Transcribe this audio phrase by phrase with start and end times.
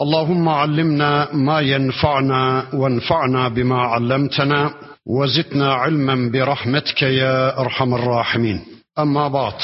[0.00, 4.74] اللهم علمنا ما ينفعنا وانفعنا بما علمتنا
[5.06, 8.60] وزدنا علما برحمتك يا أرحم الراحمين.
[8.98, 9.54] أما بعد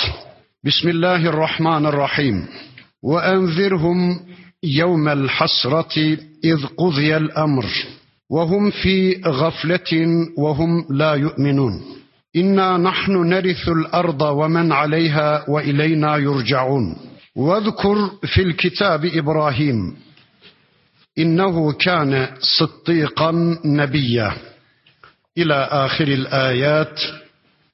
[0.64, 2.46] بسم الله الرحمن الرحيم.
[3.04, 4.20] وأنذرهم
[4.62, 7.64] يوم الحسرة إذ قضي الأمر.
[8.30, 9.92] وهم في غفلة
[10.38, 11.72] وهم لا يؤمنون.
[12.36, 16.96] إنا نحن نرث الأرض ومن عليها وإلينا يرجعون.
[17.36, 20.05] واذكر في الكتاب إبراهيم
[21.16, 24.34] İnnehu kâne sıddîkan nebiyya.
[25.36, 26.98] İlâ âhiril âyât.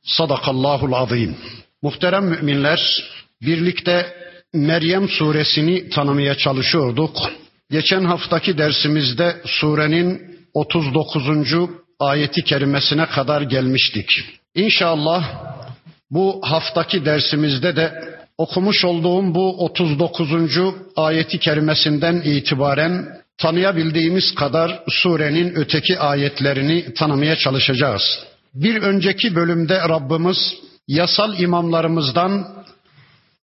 [0.02, 1.36] Sadakallahul azîm.
[1.82, 3.04] Muhterem müminler,
[3.42, 4.22] birlikte
[4.54, 7.16] Meryem suresini tanımaya çalışıyorduk.
[7.70, 11.28] Geçen haftaki dersimizde surenin 39.
[11.98, 14.24] ayeti kerimesine kadar gelmiştik.
[14.54, 15.24] İnşallah
[16.10, 18.04] bu haftaki dersimizde de
[18.38, 20.30] okumuş olduğum bu 39.
[20.96, 28.02] ayeti kerimesinden itibaren tanıyabildiğimiz kadar surenin öteki ayetlerini tanımaya çalışacağız.
[28.54, 30.54] Bir önceki bölümde Rabbimiz
[30.88, 32.46] yasal imamlarımızdan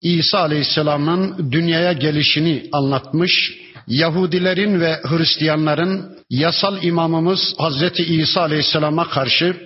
[0.02, 3.54] İsa Aleyhisselam'ın dünyaya gelişini anlatmış.
[3.86, 9.56] Yahudilerin ve Hristiyanların yasal imamımız Hazreti İsa Aleyhisselam'a karşı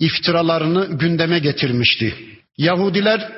[0.00, 2.14] iftiralarını gündeme getirmişti.
[2.58, 3.32] Yahudiler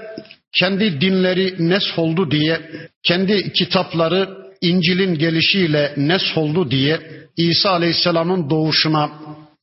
[0.59, 2.61] kendi dinleri nesh oldu diye,
[3.03, 7.01] kendi kitapları İncil'in gelişiyle nesh oldu diye
[7.37, 9.11] İsa Aleyhisselam'ın doğuşuna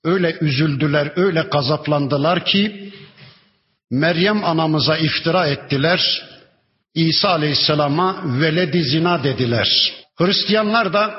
[0.04, 2.92] öyle üzüldüler, öyle gazaplandılar ki
[3.92, 6.24] Meryem anamıza iftira ettiler.
[6.96, 9.94] İsa Aleyhisselam'a veledi zina dediler.
[10.16, 11.16] Hristiyanlar da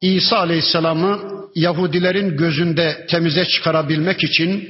[0.00, 1.20] İsa Aleyhisselam'ı
[1.54, 4.68] Yahudilerin gözünde temize çıkarabilmek için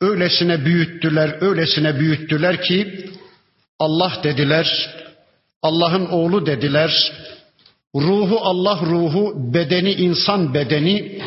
[0.00, 3.10] öylesine büyüttüler, öylesine büyüttüler ki
[3.78, 4.90] Allah dediler,
[5.62, 7.12] Allah'ın oğlu dediler,
[7.94, 11.22] Ruhu Allah ruhu, bedeni insan bedeni,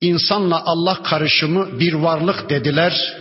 [0.00, 3.16] insanla Allah karışımı bir varlık dediler.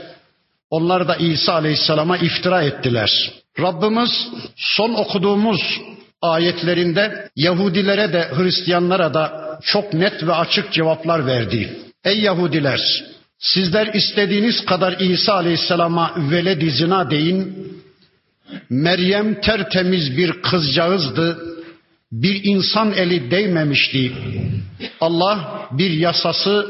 [0.69, 3.31] Onlar da İsa Aleyhisselam'a iftira ettiler.
[3.59, 5.81] Rabbimiz son okuduğumuz
[6.21, 11.77] ayetlerinde Yahudilere de Hristiyanlara da çok net ve açık cevaplar verdi.
[12.03, 13.03] Ey Yahudiler!
[13.39, 17.67] Sizler istediğiniz kadar İsa Aleyhisselam'a veled zina deyin.
[18.69, 21.52] Meryem tertemiz bir kızcağızdı
[22.13, 24.11] bir insan eli değmemişti.
[25.01, 26.67] Allah bir yasası,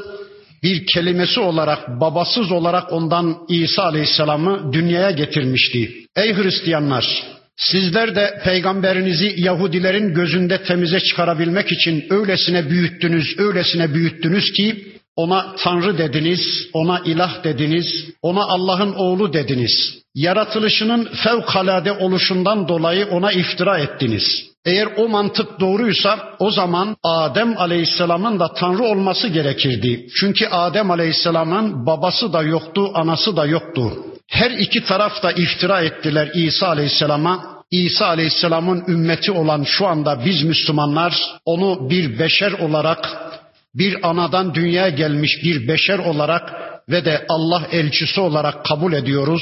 [0.64, 5.92] bir kelimesi olarak, babasız olarak ondan İsa Aleyhisselam'ı dünyaya getirmişti.
[6.16, 7.24] Ey Hristiyanlar!
[7.58, 15.98] Sizler de peygamberinizi Yahudilerin gözünde temize çıkarabilmek için öylesine büyüttünüz, öylesine büyüttünüz ki ona Tanrı
[15.98, 20.04] dediniz, ona ilah dediniz, ona Allah'ın oğlu dediniz.
[20.16, 24.53] Yaratılışının fevkalade oluşundan dolayı ona iftira ettiniz.
[24.66, 30.07] Eğer o mantık doğruysa o zaman Adem Aleyhisselam'ın da Tanrı olması gerekirdi.
[30.19, 33.91] Çünkü Adem Aleyhisselam'ın babası da yoktu, anası da yoktu.
[34.28, 37.53] Her iki taraf da iftira ettiler İsa Aleyhisselam'a.
[37.72, 41.13] İsa Aleyhisselam'ın ümmeti olan şu anda biz Müslümanlar
[41.45, 43.31] onu bir beşer olarak,
[43.75, 46.53] bir anadan dünyaya gelmiş bir beşer olarak
[46.90, 49.41] ve de Allah elçisi olarak kabul ediyoruz.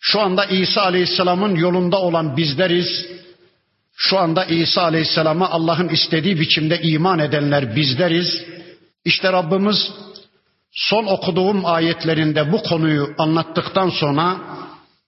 [0.00, 3.06] Şu anda İsa Aleyhisselam'ın yolunda olan bizleriz
[3.96, 8.44] şu anda İsa Aleyhisselam'a Allah'ın istediği biçimde iman edenler bizleriz.
[9.04, 9.92] İşte Rabbimiz
[10.72, 14.36] son okuduğum ayetlerinde bu konuyu anlattıktan sonra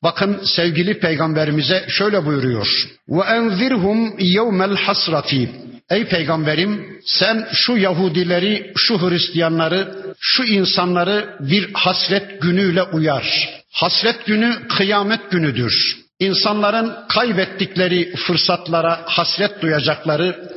[0.03, 2.89] bakın sevgili peygamberimize şöyle buyuruyor.
[3.09, 5.51] Ve enzirhum yevmel hasrati.
[5.91, 13.49] Ey peygamberim sen şu Yahudileri, şu Hristiyanları, şu insanları bir hasret günüyle uyar.
[13.73, 16.06] Hasret günü kıyamet günüdür.
[16.21, 20.51] İnsanların kaybettikleri fırsatlara hasret duyacakları,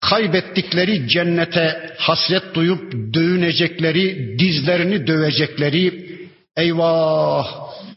[0.00, 6.08] kaybettikleri cennete hasret duyup dövünecekleri, dizlerini dövecekleri,
[6.56, 7.46] eyvah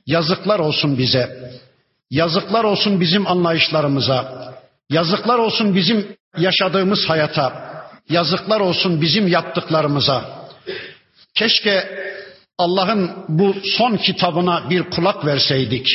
[0.08, 1.52] yazıklar olsun bize.
[2.10, 4.52] Yazıklar olsun bizim anlayışlarımıza.
[4.90, 7.72] Yazıklar olsun bizim yaşadığımız hayata.
[8.10, 10.48] Yazıklar olsun bizim yaptıklarımıza.
[11.36, 12.00] Keşke
[12.58, 15.88] Allah'ın bu son kitabına bir kulak verseydik.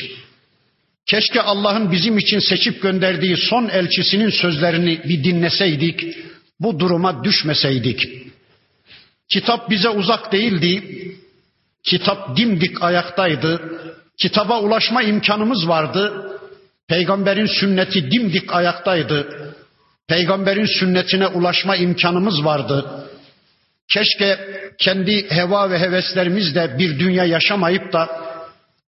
[1.07, 6.17] Keşke Allah'ın bizim için seçip gönderdiği son elçisinin sözlerini bir dinleseydik,
[6.61, 8.03] bu duruma düşmeseydik.
[9.29, 10.83] Kitap bize uzak değildi.
[11.83, 13.61] Kitap dimdik ayaktaydı.
[14.19, 16.33] Kitaba ulaşma imkanımız vardı.
[16.89, 19.29] Peygamberin sünneti dimdik ayaktaydı.
[20.09, 23.09] Peygamberin sünnetine ulaşma imkanımız vardı.
[23.93, 24.39] Keşke
[24.79, 28.26] kendi heva ve heveslerimizle bir dünya yaşamayıp da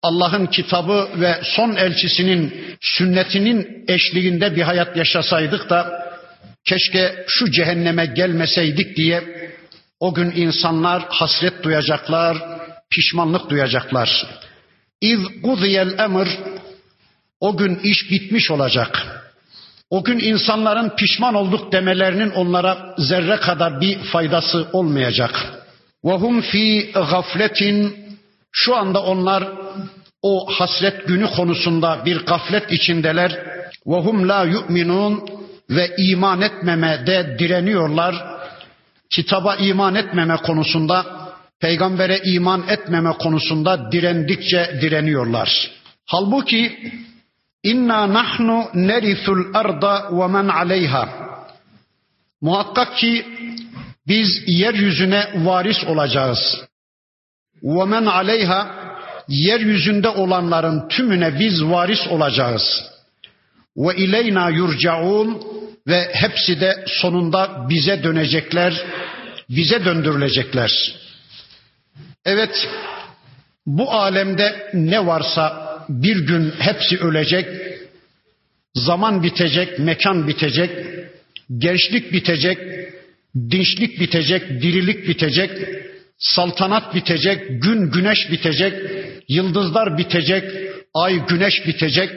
[0.06, 6.06] Allah'ın kitabı ve son elçisinin sünnetinin eşliğinde bir hayat yaşasaydık da
[6.64, 9.22] keşke şu cehenneme gelmeseydik diye
[10.00, 12.36] o gün insanlar hasret duyacaklar,
[12.90, 14.26] pişmanlık duyacaklar.
[15.00, 16.28] İz gudiyel emr
[17.40, 19.22] o gün iş bitmiş olacak.
[19.90, 25.44] O gün insanların pişman olduk demelerinin onlara zerre kadar bir faydası olmayacak.
[26.04, 28.05] Ve hum fi gafletin
[28.56, 29.48] şu anda onlar
[30.22, 33.30] o hasret günü konusunda bir gaflet içindeler.
[33.86, 35.24] Ve hum la yu'minun
[35.70, 38.14] ve iman etmemede direniyorlar.
[39.10, 41.06] Kitaba iman etmeme konusunda,
[41.60, 45.70] peygambere iman etmeme konusunda direndikçe direniyorlar.
[46.06, 46.92] Halbuki
[47.62, 51.08] inna nahnu nerisul arda ve men aleyha.
[52.40, 53.26] Muhakkak ki
[54.08, 56.66] biz yeryüzüne varis olacağız.
[57.66, 58.86] Men aleyha
[59.28, 62.62] yeryüzünde olanların tümüne biz varis olacağız.
[63.76, 65.42] Ve ileyna yurcaun
[65.86, 68.84] ve hepsi de sonunda bize dönecekler,
[69.50, 70.94] bize döndürülecekler.
[72.24, 72.68] Evet,
[73.66, 77.48] bu alemde ne varsa bir gün hepsi ölecek,
[78.74, 80.70] zaman bitecek, mekan bitecek,
[81.58, 82.58] gençlik bitecek,
[83.50, 85.50] dinçlik bitecek, dirilik bitecek,
[86.18, 88.74] saltanat bitecek, gün güneş bitecek,
[89.28, 90.44] yıldızlar bitecek,
[90.94, 92.10] ay güneş bitecek,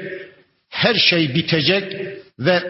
[0.69, 1.93] her şey bitecek
[2.39, 2.63] ve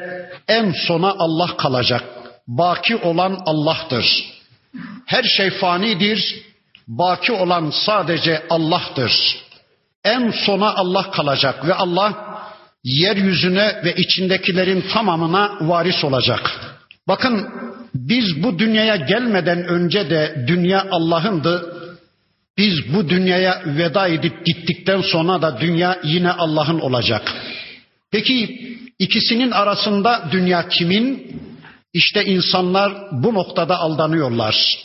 [0.47, 2.03] en sona Allah kalacak.
[2.47, 4.05] Baki olan Allah'tır.
[5.05, 6.41] Her şey fanidir,
[6.87, 9.11] baki olan sadece Allah'tır.
[10.03, 12.13] En sona Allah kalacak ve Allah
[12.83, 16.51] yeryüzüne ve içindekilerin tamamına varis olacak.
[17.07, 17.49] Bakın
[17.95, 21.75] biz bu dünyaya gelmeden önce de dünya Allah'ındı.
[22.57, 27.33] Biz bu dünyaya veda edip gittikten sonra da dünya yine Allah'ın olacak.
[28.11, 28.59] Peki
[28.99, 31.31] ikisinin arasında dünya kimin?
[31.93, 34.77] İşte insanlar bu noktada aldanıyorlar.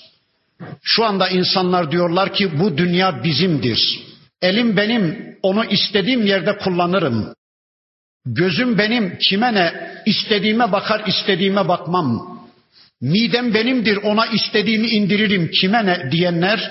[0.82, 4.00] Şu anda insanlar diyorlar ki bu dünya bizimdir.
[4.42, 7.34] Elim benim, onu istediğim yerde kullanırım.
[8.26, 9.94] Gözüm benim, kime ne?
[10.06, 12.33] İstediğime bakar, istediğime bakmam.
[13.00, 16.70] Midem benimdir, ona istediğimi indiririm, kime ne diyenler,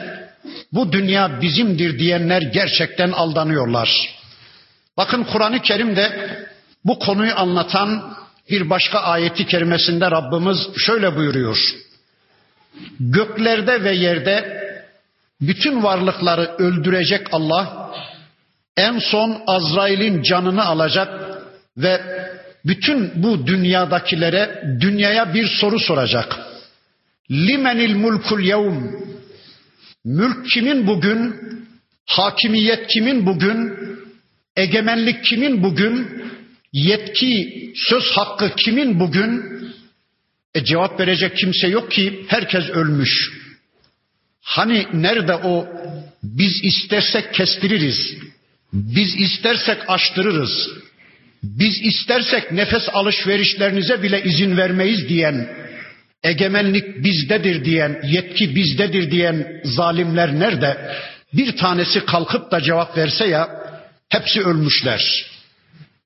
[0.72, 4.10] bu dünya bizimdir diyenler gerçekten aldanıyorlar.
[4.98, 6.38] Bakın Kur'an-ı Kerim'de
[6.86, 8.16] bu konuyu anlatan
[8.50, 11.58] bir başka ayeti kerimesinde Rabbimiz şöyle buyuruyor.
[13.00, 14.64] Göklerde ve yerde
[15.42, 17.92] bütün varlıkları öldürecek Allah
[18.78, 21.40] en son Azrail'in canını alacak
[21.78, 22.02] ve
[22.66, 26.40] bütün bu dünyadakilere dünyaya bir soru soracak.
[27.32, 28.84] Limenil mulkul yevm?
[30.06, 31.36] Mülk kimin bugün?
[32.06, 33.74] Hakimiyet kimin bugün?
[34.56, 36.24] Egemenlik kimin bugün?
[36.74, 39.44] Yetki, söz hakkı kimin bugün?
[40.56, 43.32] E cevap verecek kimse yok ki herkes ölmüş.
[44.42, 45.68] Hani nerede o
[46.24, 48.18] biz istersek kestiririz.
[48.74, 50.70] Biz istersek açtırırız.
[51.44, 55.48] Biz istersek nefes alışverişlerinize bile izin vermeyiz diyen,
[56.24, 60.78] egemenlik bizdedir diyen, yetki bizdedir diyen zalimler nerede?
[61.34, 63.50] Bir tanesi kalkıp da cevap verse ya,
[64.10, 65.26] hepsi ölmüşler.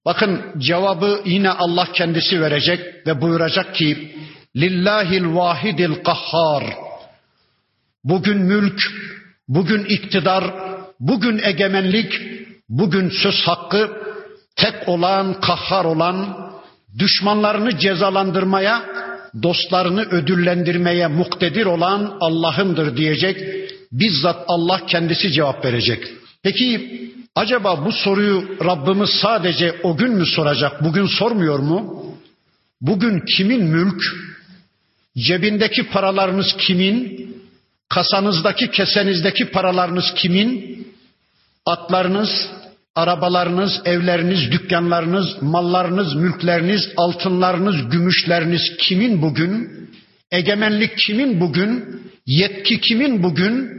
[0.05, 4.15] Bakın cevabı yine Allah kendisi verecek ve buyuracak ki,
[4.55, 6.63] Lillahil vahidil kahhar.
[8.03, 8.81] Bugün mülk,
[9.47, 10.43] bugün iktidar,
[10.99, 12.21] bugün egemenlik,
[12.69, 14.06] bugün söz hakkı
[14.57, 16.37] tek olan, kahhar olan,
[16.99, 18.85] düşmanlarını cezalandırmaya,
[19.43, 23.37] dostlarını ödüllendirmeye muktedir olan Allah'ındır diyecek.
[23.91, 26.03] Bizzat Allah kendisi cevap verecek.
[26.43, 26.97] Peki
[27.35, 32.03] acaba bu soruyu Rabbimiz sadece o gün mü soracak, bugün sormuyor mu?
[32.81, 34.03] Bugün kimin mülk?
[35.17, 37.27] Cebindeki paralarınız kimin?
[37.89, 40.77] Kasanızdaki, kesenizdeki paralarınız kimin?
[41.65, 42.49] Atlarınız,
[42.97, 49.69] arabalarınız, evleriniz, dükkanlarınız, mallarınız, mülkleriniz, altınlarınız, gümüşleriniz kimin bugün?
[50.31, 52.01] Egemenlik kimin bugün?
[52.25, 53.77] Yetki kimin bugün?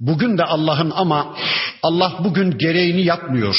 [0.00, 1.36] Bugün de Allah'ın ama
[1.82, 3.56] Allah bugün gereğini yapmıyor.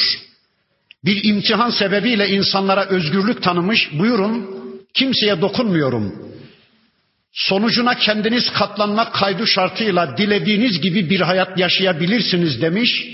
[1.05, 3.89] Bir imtihan sebebiyle insanlara özgürlük tanımış.
[3.93, 4.49] Buyurun
[4.93, 6.33] kimseye dokunmuyorum.
[7.33, 13.05] Sonucuna kendiniz katlanmak kaydı şartıyla dilediğiniz gibi bir hayat yaşayabilirsiniz demiş.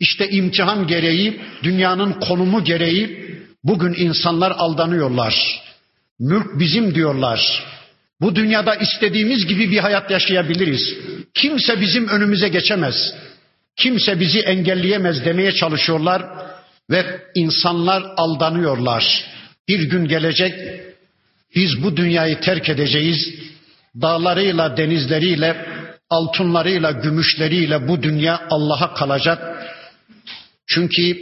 [0.00, 3.34] İşte imtihan gereği, dünyanın konumu gereği
[3.64, 5.62] bugün insanlar aldanıyorlar.
[6.18, 7.64] Mülk bizim diyorlar.
[8.20, 10.94] Bu dünyada istediğimiz gibi bir hayat yaşayabiliriz.
[11.34, 13.14] Kimse bizim önümüze geçemez.
[13.76, 16.22] Kimse bizi engelleyemez demeye çalışıyorlar
[16.90, 19.24] ve insanlar aldanıyorlar.
[19.68, 20.54] Bir gün gelecek
[21.54, 23.34] biz bu dünyayı terk edeceğiz.
[24.00, 25.66] Dağlarıyla, denizleriyle,
[26.10, 29.53] altınlarıyla, gümüşleriyle bu dünya Allah'a kalacak.
[30.67, 31.17] Çünkü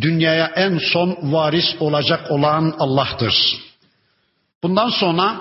[0.00, 3.34] dünyaya en son varis olacak olan Allah'tır.
[4.62, 5.40] Bundan sonra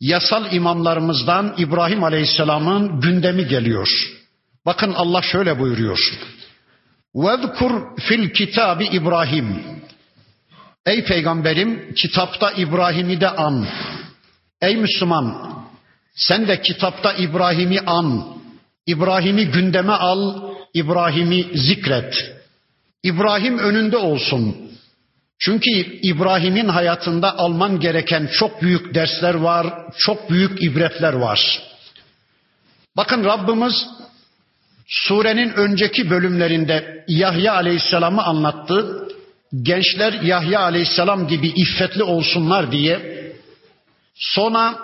[0.00, 3.88] yasal imamlarımızdan İbrahim Aleyhisselam'ın gündemi geliyor.
[4.66, 5.98] Bakın Allah şöyle buyuruyor.
[7.14, 9.62] وَذْكُرْ fil kitabi İbrahim.
[10.86, 13.66] Ey peygamberim kitapta İbrahim'i de an.
[14.62, 15.56] Ey Müslüman
[16.14, 18.36] sen de kitapta İbrahim'i an.
[18.86, 20.50] İbrahim'i gündeme al.
[20.74, 22.36] İbrahim'i zikret.
[23.03, 24.55] İbrahim önünde olsun.
[25.39, 25.69] Çünkü
[26.03, 29.67] İbrahim'in hayatında alman gereken çok büyük dersler var,
[29.97, 31.61] çok büyük ibretler var.
[32.97, 33.87] Bakın Rabbimiz
[34.87, 39.07] surenin önceki bölümlerinde Yahya Aleyhisselam'ı anlattı.
[39.61, 43.21] Gençler Yahya Aleyhisselam gibi iffetli olsunlar diye.
[44.15, 44.75] Sonra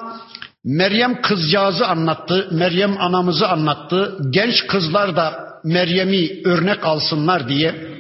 [0.63, 4.17] Meryem kızcağızı anlattı, Meryem anamızı anlattı.
[4.29, 7.97] Genç kızlar da Meryem'i örnek alsınlar diye.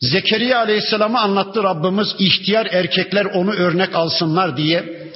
[0.00, 5.08] Zekeriya Aleyhisselam'ı anlattı Rabbimiz ihtiyar erkekler onu örnek alsınlar diye.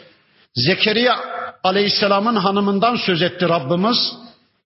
[0.55, 1.17] Zekeriya
[1.65, 4.13] Aleyhisselam'ın hanımından söz etti Rabbimiz.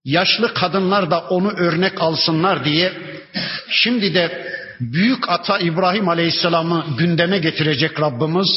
[0.05, 2.93] Yaşlı kadınlar da onu örnek alsınlar diye.
[3.71, 8.49] Şimdi de büyük ata İbrahim Aleyhisselam'ı gündeme getirecek Rabbimiz.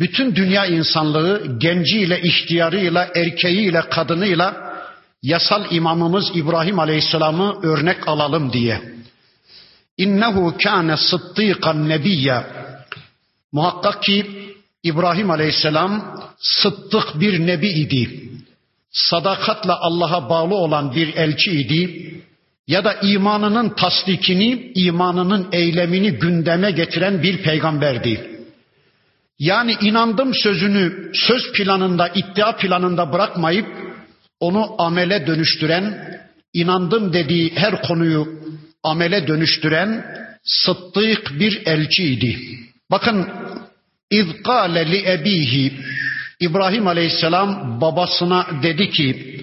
[0.00, 4.56] Bütün dünya insanlığı genciyle, ihtiyarıyla, erkeğiyle, kadınıyla
[5.22, 8.97] yasal imamımız İbrahim Aleyhisselam'ı örnek alalım diye.
[9.98, 12.46] İnnehu kâne sıddıkan nebiyya.
[13.52, 14.26] Muhakkak ki
[14.82, 18.30] İbrahim Aleyhisselam sıddık bir nebi idi.
[18.90, 22.14] Sadakatla Allah'a bağlı olan bir elçi idi.
[22.66, 28.44] Ya da imanının tasdikini, imanının eylemini gündeme getiren bir peygamberdi.
[29.38, 33.66] Yani inandım sözünü söz planında, iddia planında bırakmayıp
[34.40, 36.18] onu amele dönüştüren,
[36.52, 38.28] inandım dediği her konuyu
[38.90, 40.04] amele dönüştüren
[40.42, 42.38] sıddık bir elçiydi.
[42.90, 43.28] Bakın
[44.10, 45.72] İzkâle li ebihi
[46.40, 49.38] İbrahim Aleyhisselam babasına dedi ki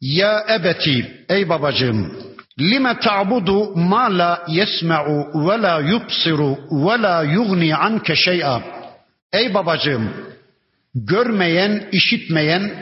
[0.00, 2.12] Ya ebeti ey babacığım
[2.60, 8.62] lime ta'budu ma la yesma'u ve la yubsiru ve la yugni anke şey'a
[9.32, 10.12] Ey babacığım
[10.94, 12.72] görmeyen, işitmeyen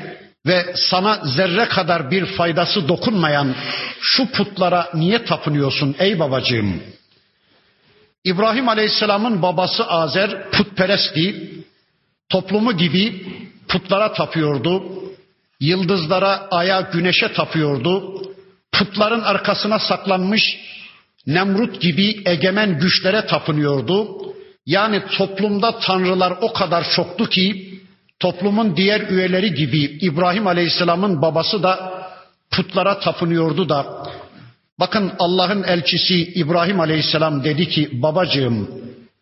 [0.47, 3.55] ve sana zerre kadar bir faydası dokunmayan
[4.01, 6.83] şu putlara niye tapınıyorsun ey babacığım?
[8.25, 11.51] İbrahim Aleyhisselam'ın babası Azer putperestti.
[12.29, 13.27] Toplumu gibi
[13.69, 14.83] putlara tapıyordu.
[15.61, 18.23] Yıldızlara, aya, güneşe tapıyordu.
[18.73, 20.57] Putların arkasına saklanmış
[21.27, 24.09] Nemrut gibi egemen güçlere tapınıyordu.
[24.67, 27.74] Yani toplumda tanrılar o kadar çoktu ki
[28.25, 32.05] toplumun diğer üyeleri gibi İbrahim Aleyhisselam'ın babası da
[32.51, 33.87] putlara tapınıyordu da
[34.81, 38.71] bakın Allah'ın elçisi İbrahim Aleyhisselam dedi ki babacığım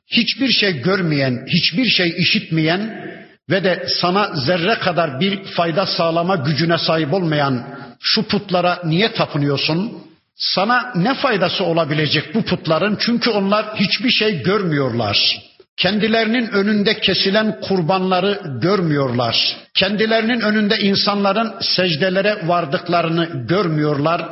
[0.07, 3.11] hiçbir şey görmeyen, hiçbir şey işitmeyen
[3.51, 7.67] ve de sana zerre kadar bir fayda sağlama gücüne sahip olmayan
[8.01, 9.93] şu putlara niye tapınıyorsun?
[10.37, 12.97] Sana ne faydası olabilecek bu putların?
[13.01, 15.43] Çünkü onlar hiçbir şey görmüyorlar.
[15.77, 19.57] Kendilerinin önünde kesilen kurbanları görmüyorlar.
[19.75, 24.23] Kendilerinin önünde insanların secdelere vardıklarını görmüyorlar.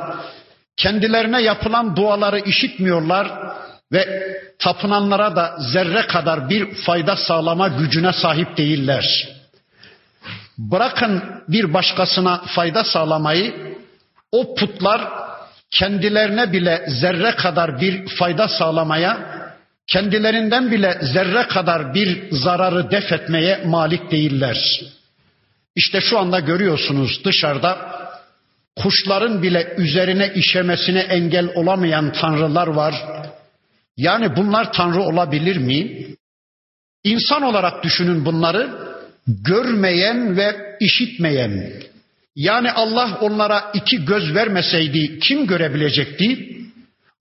[0.77, 3.31] Kendilerine yapılan duaları işitmiyorlar
[3.91, 9.29] ve tapınanlara da zerre kadar bir fayda sağlama gücüne sahip değiller.
[10.57, 13.75] Bırakın bir başkasına fayda sağlamayı,
[14.31, 15.01] o putlar
[15.71, 19.40] kendilerine bile zerre kadar bir fayda sağlamaya
[19.91, 24.81] kendilerinden bile zerre kadar bir zararı def etmeye malik değiller.
[25.75, 27.77] İşte şu anda görüyorsunuz dışarıda
[28.75, 32.95] kuşların bile üzerine işemesine engel olamayan tanrılar var.
[33.97, 36.07] Yani bunlar tanrı olabilir mi?
[37.03, 38.69] İnsan olarak düşünün bunları
[39.27, 41.73] görmeyen ve işitmeyen.
[42.35, 46.57] Yani Allah onlara iki göz vermeseydi kim görebilecekti?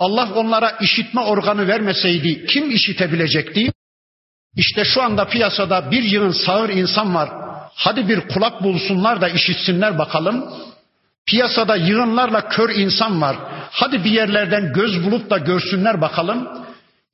[0.00, 3.72] Allah onlara işitme organı vermeseydi kim işitebilecekti?
[4.56, 7.30] İşte şu anda piyasada bir yığın sağır insan var.
[7.74, 10.44] hadi bir kulak bulsunlar da işitsinler bakalım.
[11.26, 13.36] Piyasada yığınlarla kör insan var.
[13.70, 16.48] Hadi bir yerlerden göz bulup da görsünler bakalım.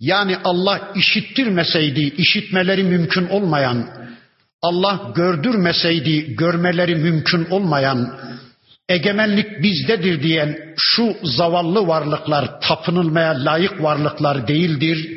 [0.01, 3.89] Yani Allah işittirmeseydi, işitmeleri mümkün olmayan,
[4.63, 8.19] Allah gördürmeseydi, görmeleri mümkün olmayan,
[8.89, 15.09] egemenlik bizdedir diyen şu zavallı varlıklar tapınılmaya layık varlıklar değildir.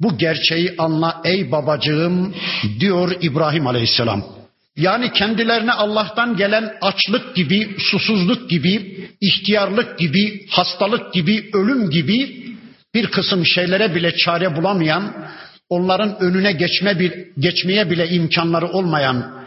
[0.00, 2.34] Bu gerçeği anla ey babacığım
[2.80, 4.24] diyor İbrahim Aleyhisselam.
[4.76, 12.44] Yani kendilerine Allah'tan gelen açlık gibi, susuzluk gibi, ihtiyarlık gibi, hastalık gibi, ölüm gibi
[12.94, 15.28] bir kısım şeylere bile çare bulamayan,
[15.68, 19.43] onların önüne geçme bir, geçmeye bile imkanları olmayan,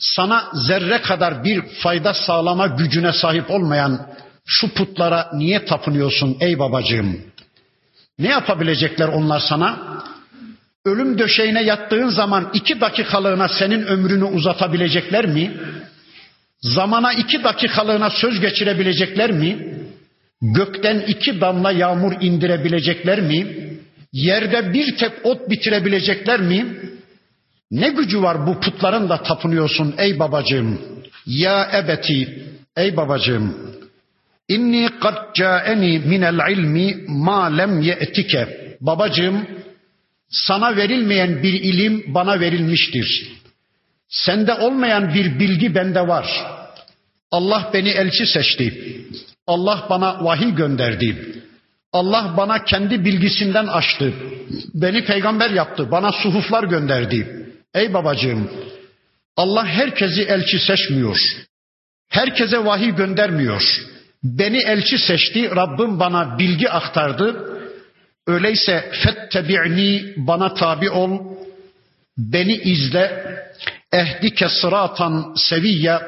[0.00, 4.06] sana zerre kadar bir fayda sağlama gücüne sahip olmayan
[4.46, 7.20] şu putlara niye tapınıyorsun ey babacığım?
[8.18, 9.78] Ne yapabilecekler onlar sana?
[10.84, 15.52] Ölüm döşeğine yattığın zaman iki dakikalığına senin ömrünü uzatabilecekler mi?
[16.60, 19.76] Zamana iki dakikalığına söz geçirebilecekler mi?
[20.42, 23.46] Gökten iki damla yağmur indirebilecekler mi?
[24.12, 26.66] Yerde bir tek ot bitirebilecekler mi?
[27.70, 30.80] Ne gücü var bu putların da tapınıyorsun ey babacığım?
[31.26, 32.44] Ya ebeti,
[32.76, 33.56] ey babacığım.
[34.48, 38.76] İnni kad caeni minel ilmi ma lem ye'tike.
[38.80, 39.46] Babacığım,
[40.30, 43.32] sana verilmeyen bir ilim bana verilmiştir.
[44.08, 46.46] Sende olmayan bir bilgi bende var.
[47.30, 48.96] Allah beni elçi seçti.
[49.46, 51.34] Allah bana vahiy gönderdi.
[51.92, 54.12] Allah bana kendi bilgisinden açtı.
[54.74, 55.90] Beni peygamber yaptı.
[55.90, 57.39] Bana suhuflar gönderdi.
[57.74, 58.50] Ey babacığım,
[59.36, 61.18] Allah herkesi elçi seçmiyor.
[62.08, 63.62] Herkese vahiy göndermiyor.
[64.22, 67.56] Beni elçi seçti, Rabbim bana bilgi aktardı.
[68.26, 71.36] Öyleyse fettebi'ni bana tabi ol,
[72.18, 73.24] beni izle,
[73.92, 75.98] ehdike sıratan seviyye,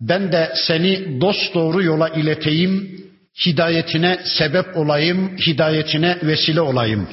[0.00, 3.02] ben de seni dost doğru yola ileteyim,
[3.46, 7.08] hidayetine sebep olayım, hidayetine vesile olayım.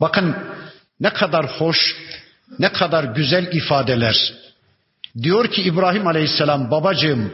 [0.00, 0.36] Bakın
[1.00, 1.96] ne kadar hoş,
[2.58, 4.32] ne kadar güzel ifadeler.
[5.22, 7.32] Diyor ki İbrahim Aleyhisselam babacığım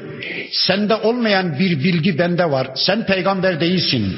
[0.52, 2.70] sende olmayan bir bilgi bende var.
[2.74, 4.16] Sen peygamber değilsin.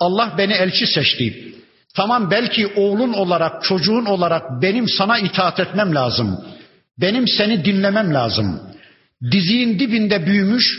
[0.00, 1.54] Allah beni elçi seçti.
[1.94, 6.40] Tamam belki oğlun olarak, çocuğun olarak benim sana itaat etmem lazım.
[6.98, 8.60] Benim seni dinlemem lazım.
[9.30, 10.78] Diziğin dibinde büyümüş,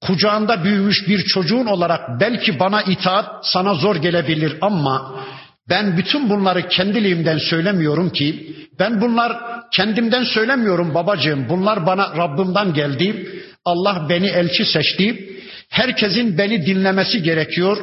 [0.00, 5.20] kucağında büyümüş bir çocuğun olarak belki bana itaat sana zor gelebilir ama
[5.68, 9.32] ben bütün bunları kendiliğimden söylemiyorum ki ben bunlar
[9.72, 11.48] kendimden söylemiyorum babacığım.
[11.48, 13.28] Bunlar bana Rabbimden geldi.
[13.64, 15.38] Allah beni elçi seçti.
[15.68, 17.78] Herkesin beni dinlemesi gerekiyor.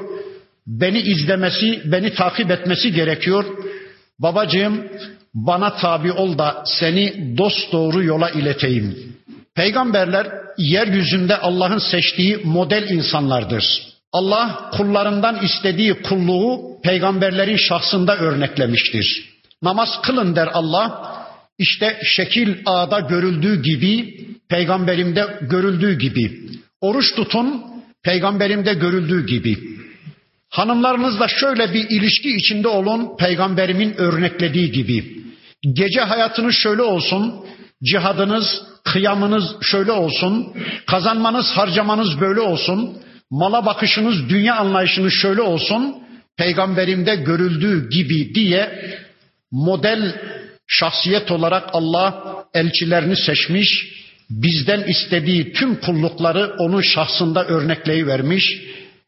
[0.68, 3.46] Beni izlemesi, beni takip etmesi gerekiyor.
[4.20, 4.88] Babacığım
[5.34, 9.16] bana tabi ol da seni dost doğru yola ileteyim.
[9.56, 13.90] Peygamberler yeryüzünde Allah'ın seçtiği model insanlardır.
[14.14, 19.30] Allah kullarından istediği kulluğu peygamberlerin şahsında örneklemiştir.
[19.62, 21.16] Namaz kılın der Allah.
[21.58, 24.20] İşte şekil ağda görüldüğü gibi,
[24.50, 26.50] peygamberimde görüldüğü gibi.
[26.82, 27.64] Oruç tutun,
[28.04, 29.58] peygamberimde görüldüğü gibi.
[30.50, 35.24] Hanımlarınızla şöyle bir ilişki içinde olun, peygamberimin örneklediği gibi.
[35.74, 37.34] Gece hayatınız şöyle olsun,
[37.84, 40.54] cihadınız, kıyamınız şöyle olsun,
[40.88, 42.98] kazanmanız, harcamanız böyle olsun,
[43.32, 45.96] mala bakışınız, dünya anlayışınız şöyle olsun,
[46.38, 48.80] peygamberimde görüldüğü gibi diye
[49.52, 50.16] model
[50.68, 58.62] şahsiyet olarak Allah elçilerini seçmiş, bizden istediği tüm kullukları onun şahsında örnekleyi vermiş.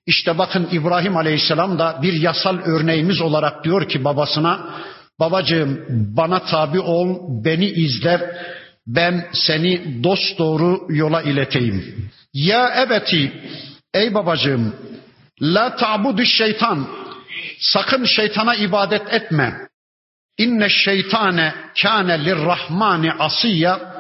[0.06, 4.70] İşte bakın İbrahim Aleyhisselam da bir yasal örneğimiz olarak diyor ki babasına,
[5.20, 8.36] babacığım bana tabi ol, beni izle,
[8.88, 12.10] ben seni dost doğru yola ileteyim.
[12.34, 13.34] Ya ebeti,
[13.94, 14.76] ey babacığım,
[15.42, 16.88] la ta'budu şeytan,
[17.60, 19.71] sakın şeytana ibadet etme.
[20.38, 23.92] İnne şeytane kâne lirrahmani asiyya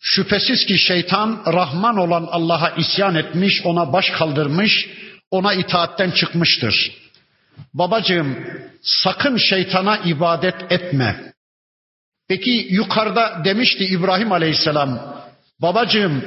[0.00, 4.88] Şüphesiz ki şeytan Rahman olan Allah'a isyan etmiş, ona baş kaldırmış,
[5.30, 6.92] ona itaatten çıkmıştır.
[7.74, 8.36] Babacığım
[8.82, 11.32] sakın şeytana ibadet etme.
[12.28, 15.16] Peki yukarıda demişti İbrahim Aleyhisselam,
[15.62, 16.24] babacığım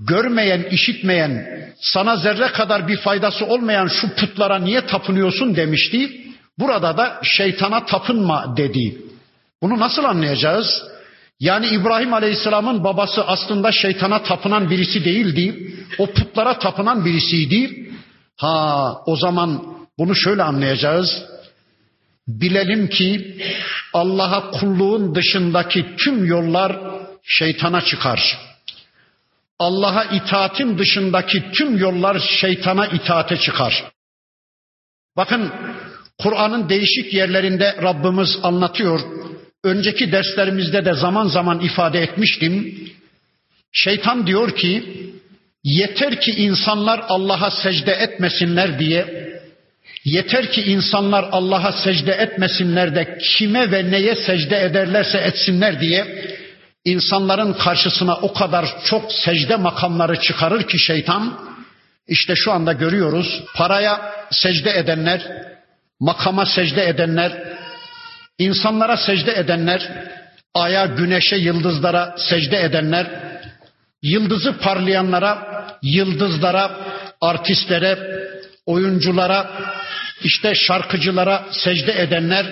[0.00, 6.21] görmeyen, işitmeyen, sana zerre kadar bir faydası olmayan şu putlara niye tapınıyorsun demişti.
[6.58, 8.98] Burada da şeytana tapınma dedi.
[9.62, 10.82] Bunu nasıl anlayacağız?
[11.40, 15.74] Yani İbrahim Aleyhisselam'ın babası aslında şeytana tapınan birisi değildi.
[15.98, 17.90] O putlara tapınan birisiydi.
[18.36, 19.64] Ha o zaman
[19.98, 21.24] bunu şöyle anlayacağız.
[22.28, 23.42] Bilelim ki
[23.92, 26.80] Allah'a kulluğun dışındaki tüm yollar
[27.22, 28.38] şeytana çıkar.
[29.58, 33.84] Allah'a itaatin dışındaki tüm yollar şeytana itaate çıkar.
[35.16, 35.52] Bakın
[36.22, 39.00] Kur'an'ın değişik yerlerinde Rabbimiz anlatıyor.
[39.64, 42.74] Önceki derslerimizde de zaman zaman ifade etmiştim.
[43.72, 45.00] Şeytan diyor ki
[45.64, 49.32] yeter ki insanlar Allah'a secde etmesinler diye
[50.04, 56.26] yeter ki insanlar Allah'a secde etmesinler de kime ve neye secde ederlerse etsinler diye
[56.84, 61.38] insanların karşısına o kadar çok secde makamları çıkarır ki şeytan
[62.08, 65.22] işte şu anda görüyoruz paraya secde edenler,
[66.02, 67.32] makama secde edenler,
[68.38, 69.80] insanlara secde edenler,
[70.54, 73.06] aya, güneşe, yıldızlara secde edenler,
[74.02, 75.32] yıldızı parlayanlara,
[75.82, 76.70] yıldızlara,
[77.20, 77.98] artistlere,
[78.66, 79.50] oyunculara,
[80.22, 82.46] işte şarkıcılara secde edenler,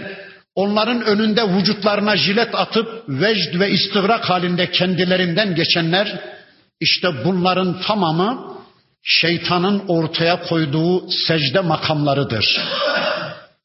[0.54, 6.20] onların önünde vücutlarına jilet atıp vecd ve istigrak halinde kendilerinden geçenler,
[6.80, 8.56] işte bunların tamamı
[9.02, 12.60] şeytanın ortaya koyduğu secde makamlarıdır.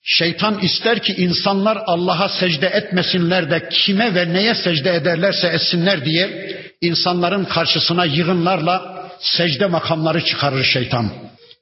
[0.07, 6.55] Şeytan ister ki insanlar Allah'a secde etmesinler de kime ve neye secde ederlerse etsinler diye
[6.81, 11.09] insanların karşısına yığınlarla secde makamları çıkarır şeytan.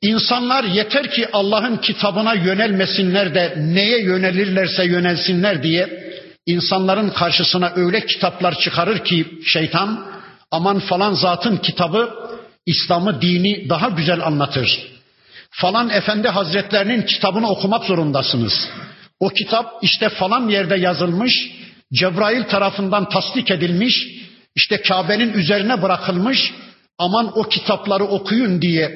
[0.02, 6.14] İnsanlar yeter ki Allah'ın kitabına yönelmesinler de neye yönelirlerse yönelsinler diye
[6.46, 10.06] insanların karşısına öyle kitaplar çıkarır ki şeytan
[10.52, 12.10] aman falan zatın kitabı
[12.66, 14.93] İslam'ı dini daha güzel anlatır.
[15.56, 18.54] Falan efendi hazretlerinin kitabını okumak zorundasınız.
[19.20, 21.52] O kitap işte falan yerde yazılmış,
[21.94, 24.08] Cebrail tarafından tasdik edilmiş,
[24.56, 26.54] işte Kabe'nin üzerine bırakılmış.
[26.98, 28.92] Aman o kitapları okuyun diye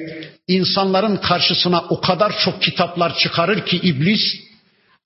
[0.48, 4.20] insanların karşısına o kadar çok kitaplar çıkarır ki iblis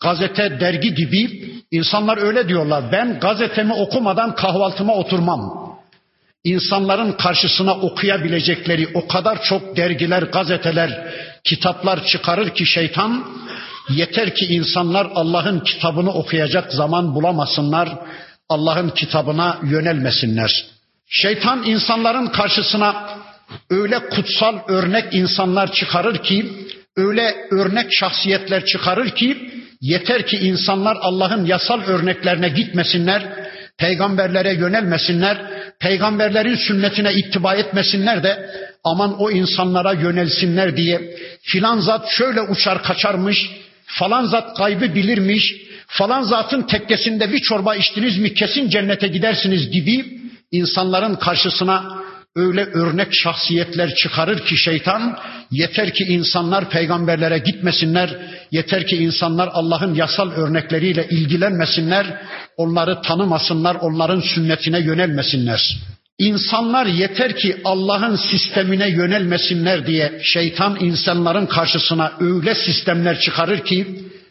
[0.01, 2.93] gazete, dergi gibi insanlar öyle diyorlar.
[2.93, 5.62] Ben gazetemi okumadan kahvaltıma oturmam.
[6.45, 11.12] İnsanların karşısına okuyabilecekleri o kadar çok dergiler, gazeteler,
[11.44, 13.26] kitaplar çıkarır ki şeytan
[13.90, 17.98] yeter ki insanlar Allah'ın kitabını okuyacak zaman bulamasınlar.
[18.48, 20.64] Allah'ın kitabına yönelmesinler.
[21.09, 23.18] Şeytan insanların karşısına
[23.70, 29.50] öyle kutsal örnek insanlar çıkarır ki, öyle örnek şahsiyetler çıkarır ki
[29.81, 33.41] yeter ki insanlar Allah'ın yasal örneklerine gitmesinler,
[33.83, 35.37] peygamberlere yönelmesinler,
[35.81, 38.51] peygamberlerin sünnetine ittiba etmesinler de
[38.85, 41.16] aman o insanlara yönelsinler diye.
[41.42, 43.51] Filan zat şöyle uçar kaçarmış,
[43.87, 50.21] falan zat kaybı bilirmiş, falan zatın tekkesinde bir çorba içtiniz mi kesin cennete gidersiniz gibi
[50.53, 52.03] insanların karşısına
[52.37, 55.18] öyle örnek şahsiyetler çıkarır ki şeytan
[55.51, 58.16] yeter ki insanlar peygamberlere gitmesinler,
[58.51, 62.23] yeter ki insanlar Allah'ın yasal örnekleriyle ilgilenmesinler,
[62.57, 65.77] onları tanımasınlar, onların sünnetine yönelmesinler.
[66.18, 73.87] İnsanlar yeter ki Allah'ın sistemine yönelmesinler diye şeytan insanların karşısına öyle sistemler çıkarır ki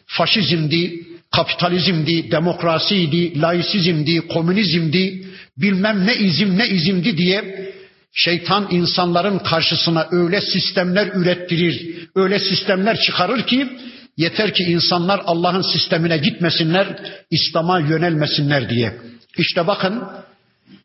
[0.06, 1.00] faşizmdi,
[1.36, 7.72] kapitalizmdi, demokrasiydi, laisizmdi, komünizmdi, bilmem ne izim ne izimdi diye
[8.12, 13.68] şeytan insanların karşısına öyle sistemler ürettirir, öyle sistemler çıkarır ki
[14.16, 16.86] yeter ki insanlar Allah'ın sistemine gitmesinler,
[17.30, 18.98] İslam'a yönelmesinler diye.
[19.38, 20.02] İşte bakın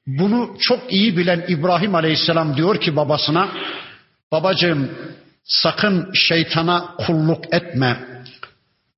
[0.08, 3.50] bunu çok iyi bilen İbrahim Aleyhisselam diyor ki babasına,
[4.32, 4.92] babacığım
[5.44, 7.98] sakın şeytana kulluk etme.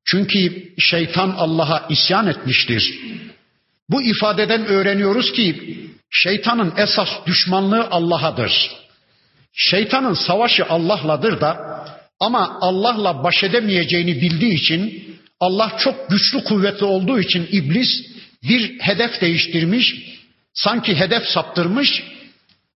[0.05, 2.99] Çünkü şeytan Allah'a isyan etmiştir.
[3.89, 5.78] Bu ifadeden öğreniyoruz ki
[6.12, 8.71] şeytanın esas düşmanlığı Allah'adır.
[9.54, 11.58] Şeytanın savaşı Allah'ladır da
[12.19, 17.89] ama Allah'la baş edemeyeceğini bildiği için Allah çok güçlü kuvvetli olduğu için iblis
[18.43, 19.95] bir hedef değiştirmiş,
[20.54, 22.04] sanki hedef saptırmış,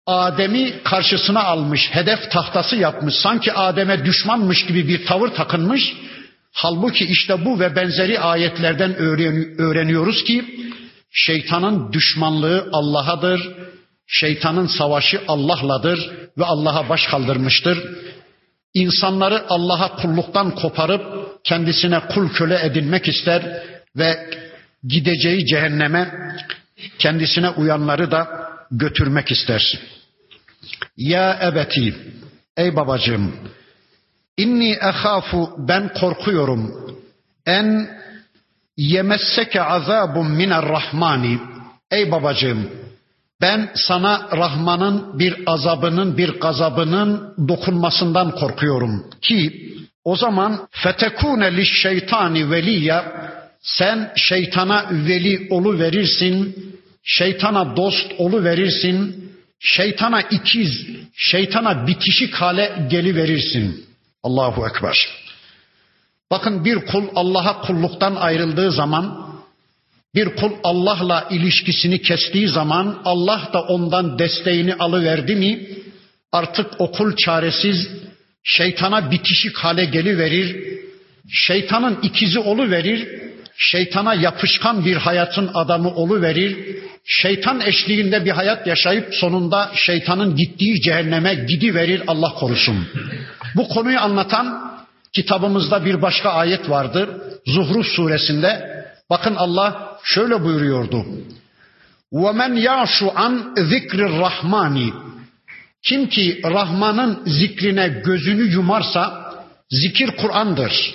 [0.05, 5.93] Adem'i karşısına almış, hedef tahtası yapmış, sanki Adem'e düşmanmış gibi bir tavır takınmış.
[6.53, 8.95] Halbuki işte bu ve benzeri ayetlerden
[9.59, 10.45] öğreniyoruz ki
[11.13, 13.55] Şeytanın düşmanlığı Allah'adır.
[14.07, 17.77] Şeytanın savaşı Allah'ladır ve Allah'a baş kaldırmıştır.
[18.73, 21.03] İnsanları Allah'a kulluktan koparıp
[21.43, 23.63] kendisine kul köle edinmek ister
[23.95, 24.29] ve
[24.87, 26.13] gideceği cehenneme
[26.99, 29.79] kendisine uyanları da götürmek ister.
[30.97, 31.95] Ya ebeti,
[32.57, 33.35] ey babacığım,
[34.37, 36.93] inni ehafu ben korkuyorum
[37.45, 37.89] en
[38.77, 41.39] yemesseke azabun miner rahmani.
[41.91, 42.69] Ey babacığım
[43.41, 49.69] ben sana Rahman'ın bir azabının bir gazabının dokunmasından korkuyorum ki
[50.03, 53.31] o zaman fetekune li şeytani veliya
[53.61, 56.55] sen şeytana veli olu verirsin
[57.03, 63.85] şeytana dost olu verirsin, şeytana ikiz, şeytana bitişik hale geli verirsin.
[64.23, 65.22] Allahu ekber.
[66.31, 69.33] Bakın bir kul Allah'a kulluktan ayrıldığı zaman,
[70.15, 75.67] bir kul Allah'la ilişkisini kestiği zaman Allah da ondan desteğini alıverdi mi
[76.31, 77.87] artık o kul çaresiz
[78.43, 80.73] şeytana bitişik hale geliverir.
[81.29, 83.07] Şeytanın ikizi olu verir.
[83.57, 86.57] Şeytana yapışkan bir hayatın adamı olu verir.
[87.05, 92.87] Şeytan eşliğinde bir hayat yaşayıp sonunda şeytanın gittiği cehenneme gidiverir Allah korusun.
[93.55, 94.72] Bu konuyu anlatan
[95.12, 97.08] kitabımızda bir başka ayet vardır.
[97.46, 98.78] Zuhruf suresinde.
[99.10, 101.04] Bakın Allah şöyle buyuruyordu.
[102.12, 104.92] وَمَنْ يَعْشُ عَنْ ذِكْرِ الرَّحْمَانِ
[105.82, 109.34] Kim ki Rahman'ın zikrine gözünü yumarsa
[109.70, 110.94] zikir Kur'an'dır.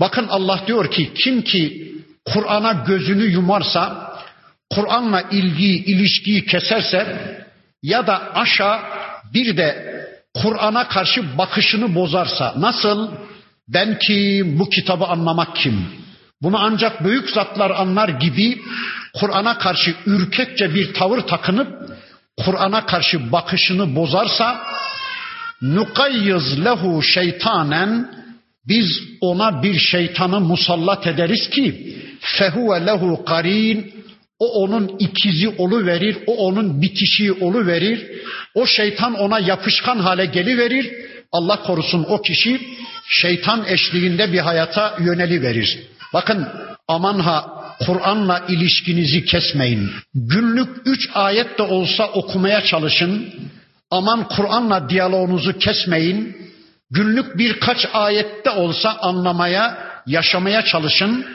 [0.00, 1.92] Bakın Allah diyor ki kim ki
[2.24, 4.12] Kur'an'a gözünü yumarsa,
[4.70, 7.06] Kur'an'la ilgiyi, ilişkiyi keserse
[7.82, 8.80] ya da aşağı
[9.34, 9.92] bir de
[10.34, 13.10] Kur'an'a karşı bakışını bozarsa nasıl?
[13.67, 15.85] ben kim, bu kitabı anlamak kim?
[16.41, 18.61] Bunu ancak büyük zatlar anlar gibi
[19.13, 21.67] Kur'an'a karşı ürkekçe bir tavır takınıp
[22.45, 24.61] Kur'an'a karşı bakışını bozarsa
[25.61, 28.11] nukayyiz lehu şeytanen
[28.67, 33.97] biz ona bir şeytanı musallat ederiz ki fehuve lehu karin
[34.39, 38.07] o onun ikizi olu verir, o onun bitişiği olu verir.
[38.55, 40.93] O şeytan ona yapışkan hale geli verir.
[41.31, 42.61] Allah korusun o kişi
[43.09, 45.79] şeytan eşliğinde bir hayata yöneli verir.
[46.13, 46.47] Bakın
[46.87, 49.91] aman ha Kur'an'la ilişkinizi kesmeyin.
[50.13, 53.33] Günlük üç ayet de olsa okumaya çalışın.
[53.91, 56.37] Aman Kur'an'la diyaloğunuzu kesmeyin.
[56.91, 61.25] Günlük birkaç ayette olsa anlamaya, yaşamaya çalışın.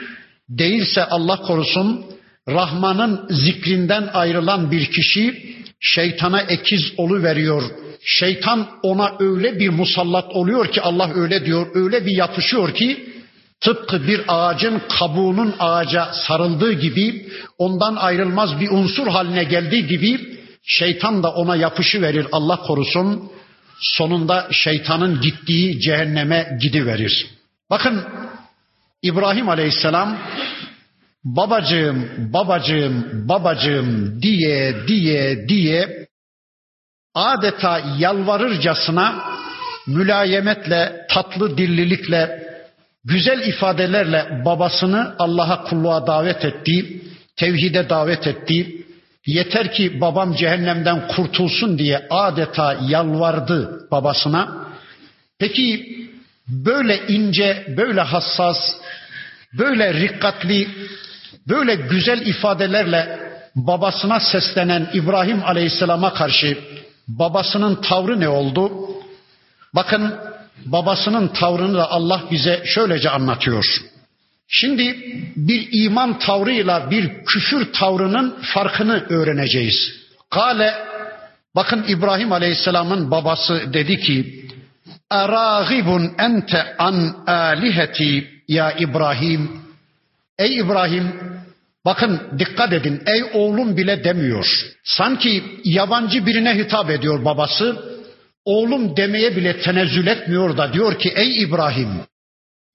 [0.49, 2.05] Değilse Allah korusun
[2.49, 5.53] Rahman'ın zikrinden ayrılan bir kişi
[5.83, 7.63] şeytana ekiz olu veriyor.
[8.05, 13.13] Şeytan ona öyle bir musallat oluyor ki Allah öyle diyor, öyle bir yapışıyor ki
[13.61, 21.23] tıpkı bir ağacın kabuğunun ağaca sarıldığı gibi ondan ayrılmaz bir unsur haline geldiği gibi şeytan
[21.23, 23.31] da ona yapışı verir Allah korusun.
[23.79, 27.27] Sonunda şeytanın gittiği cehenneme gidiverir.
[27.69, 28.03] Bakın
[29.01, 30.17] İbrahim Aleyhisselam
[31.25, 36.07] babacığım, babacığım, babacığım diye diye diye
[37.15, 39.23] adeta yalvarırcasına
[39.87, 42.43] mülayemetle, tatlı dillilikle,
[43.05, 47.01] güzel ifadelerle babasını Allah'a kulluğa davet etti,
[47.35, 48.85] tevhide davet etti.
[49.25, 54.67] Yeter ki babam cehennemden kurtulsun diye adeta yalvardı babasına.
[55.39, 55.97] Peki
[56.47, 58.57] böyle ince, böyle hassas,
[59.57, 60.69] böyle rikkatli,
[61.47, 63.19] böyle güzel ifadelerle
[63.55, 66.57] babasına seslenen İbrahim Aleyhisselam'a karşı
[67.07, 68.71] babasının tavrı ne oldu?
[69.75, 70.15] Bakın
[70.65, 73.65] babasının tavrını da Allah bize şöylece anlatıyor.
[74.47, 74.97] Şimdi
[75.35, 79.75] bir iman tavrıyla bir küfür tavrının farkını öğreneceğiz.
[80.29, 80.73] Kale
[81.55, 84.45] bakın İbrahim Aleyhisselam'ın babası dedi ki
[85.11, 89.62] Eragibun ente an aliheti ya İbrahim
[90.39, 91.13] Ey İbrahim
[91.85, 94.47] bakın dikkat edin ey oğlum bile demiyor.
[94.83, 97.93] Sanki yabancı birine hitap ediyor babası.
[98.45, 101.89] Oğlum demeye bile tenezzül etmiyor da diyor ki ey İbrahim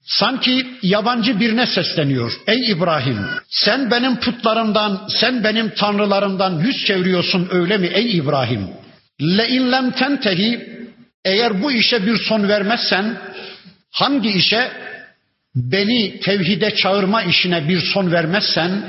[0.02, 2.32] Sanki yabancı birine sesleniyor.
[2.46, 8.68] Ey İbrahim sen benim putlarımdan, sen benim tanrılarımdan yüz çeviriyorsun öyle mi ey İbrahim?
[9.22, 10.78] Le in lem tentehi
[11.24, 13.16] eğer bu işe bir son vermezsen
[13.90, 14.70] hangi işe
[15.54, 18.84] beni tevhide çağırma işine bir son vermezsen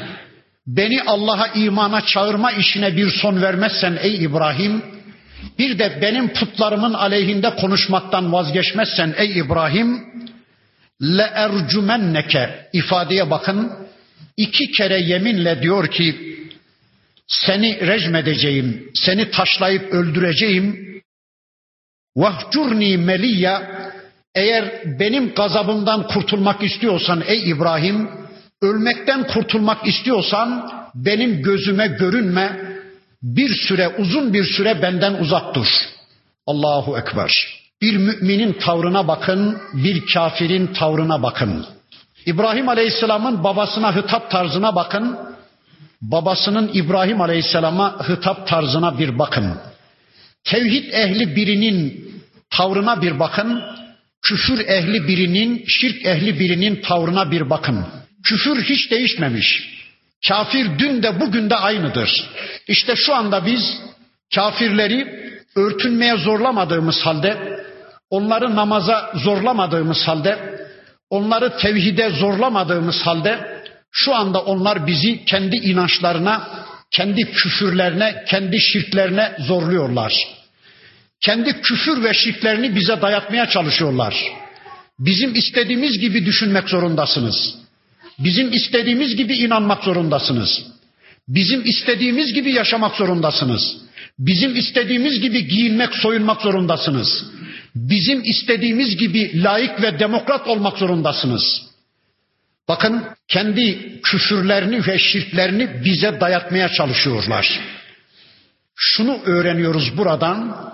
[0.67, 4.83] beni Allah'a imana çağırma işine bir son vermezsen ey İbrahim
[5.59, 10.03] bir de benim putlarımın aleyhinde konuşmaktan vazgeçmezsen ey İbrahim
[11.01, 13.71] le ercumenneke ifadeye bakın.
[14.37, 16.35] iki kere yeminle diyor ki
[17.27, 20.89] seni rejim edeceğim, seni taşlayıp öldüreceğim.
[22.15, 23.88] Vahcurni meliyya
[24.35, 28.09] eğer benim gazabımdan kurtulmak istiyorsan ey İbrahim,
[28.61, 32.69] ölmekten kurtulmak istiyorsan benim gözüme görünme,
[33.23, 35.67] bir süre uzun bir süre benden uzak dur.
[36.47, 37.31] Allahu Ekber.
[37.81, 41.65] Bir müminin tavrına bakın, bir kafirin tavrına bakın.
[42.25, 45.17] İbrahim Aleyhisselam'ın babasına hitap tarzına bakın.
[46.01, 49.57] Babasının İbrahim Aleyhisselam'a hitap tarzına bir bakın.
[50.43, 52.09] Tevhid ehli birinin
[52.49, 53.63] tavrına bir bakın.
[54.21, 57.85] Küfür ehli birinin, şirk ehli birinin tavrına bir bakın.
[58.23, 59.79] Küfür hiç değişmemiş.
[60.27, 62.29] Kafir dün de bugün de aynıdır.
[62.67, 63.81] İşte şu anda biz
[64.35, 65.07] kafirleri
[65.55, 67.59] örtünmeye zorlamadığımız halde,
[68.09, 70.59] onları namaza zorlamadığımız halde,
[71.09, 80.13] onları tevhide zorlamadığımız halde şu anda onlar bizi kendi inançlarına, kendi küfürlerine, kendi şirklerine zorluyorlar.
[81.21, 84.15] Kendi küfür ve şirklerini bize dayatmaya çalışıyorlar.
[84.99, 87.55] Bizim istediğimiz gibi düşünmek zorundasınız.
[88.19, 90.65] Bizim istediğimiz gibi inanmak zorundasınız.
[91.27, 93.77] Bizim istediğimiz gibi yaşamak zorundasınız.
[94.19, 97.25] Bizim istediğimiz gibi giyinmek, soyunmak zorundasınız.
[97.75, 101.61] Bizim istediğimiz gibi layık ve demokrat olmak zorundasınız.
[102.67, 107.59] Bakın kendi küfürlerini ve şirklerini bize dayatmaya çalışıyorlar.
[108.75, 110.69] Şunu öğreniyoruz buradan.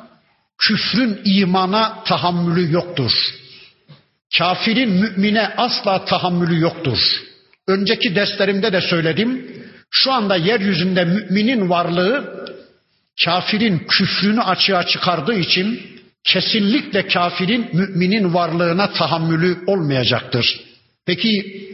[0.58, 3.12] Küfrün imana tahammülü yoktur.
[4.38, 7.00] Kafirin mümine asla tahammülü yoktur.
[7.68, 9.52] Önceki derslerimde de söyledim.
[9.92, 12.46] Şu anda yeryüzünde müminin varlığı
[13.26, 15.82] kafirin küfrünü açığa çıkardığı için
[16.24, 20.62] kesinlikle kafirin müminin varlığına tahammülü olmayacaktır.
[21.06, 21.30] Peki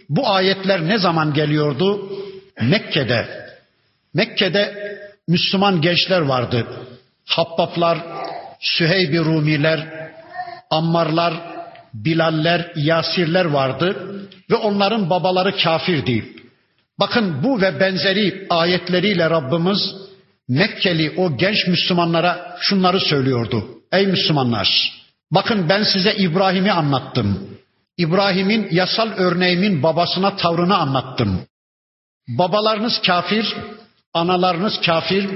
[0.09, 2.11] bu ayetler ne zaman geliyordu?
[2.61, 3.47] Mekke'de.
[4.13, 4.91] Mekke'de
[5.27, 6.67] Müslüman gençler vardı.
[7.25, 7.99] Habbaplar,
[8.61, 10.11] Süheyb-i Rumiler,
[10.69, 11.33] Ammarlar,
[11.93, 14.19] Bilaller, Yasirler vardı
[14.49, 16.35] ve onların babaları kafirdi.
[16.99, 19.95] Bakın bu ve benzeri ayetleriyle Rabbimiz
[20.49, 23.65] Mekkeli o genç Müslümanlara şunları söylüyordu.
[23.91, 24.93] Ey Müslümanlar!
[25.31, 27.57] Bakın ben size İbrahim'i anlattım.
[27.97, 31.41] İbrahim'in yasal örneğimin babasına tavrını anlattım.
[32.27, 33.55] Babalarınız kafir,
[34.13, 35.29] analarınız kafir.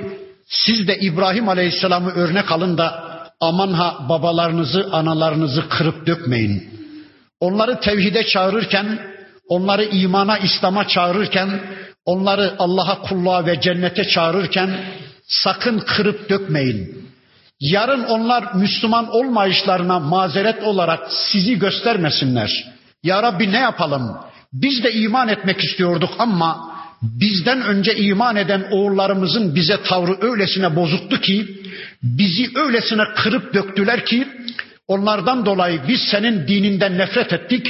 [0.47, 3.04] Siz de İbrahim Aleyhisselam'ı örnek alın da
[3.41, 6.69] aman ha babalarınızı, analarınızı kırıp dökmeyin.
[7.39, 8.99] Onları tevhide çağırırken,
[9.47, 11.61] onları imana, İslam'a çağırırken,
[12.05, 14.69] onları Allah'a kulluğa ve cennete çağırırken
[15.27, 17.09] sakın kırıp dökmeyin.
[17.59, 22.65] Yarın onlar Müslüman olmayışlarına mazeret olarak sizi göstermesinler.
[23.03, 24.17] Ya Rabbi ne yapalım?
[24.53, 31.21] Biz de iman etmek istiyorduk ama bizden önce iman eden oğullarımızın bize tavrı öylesine bozuktu
[31.21, 31.47] ki
[32.03, 34.27] bizi öylesine kırıp döktüler ki
[34.87, 37.67] onlardan dolayı biz senin dininden nefret ettik.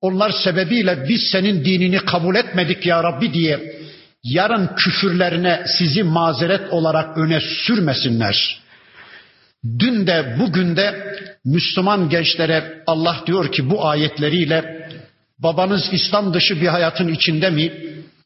[0.00, 3.78] Onlar sebebiyle biz senin dinini kabul etmedik ya Rabbi diye
[4.24, 8.60] yarın küfürlerine sizi mazeret olarak öne sürmesinler.
[9.78, 14.88] Dün de bugün de Müslüman gençlere Allah diyor ki bu ayetleriyle
[15.38, 17.72] babanız İslam dışı bir hayatın içinde mi?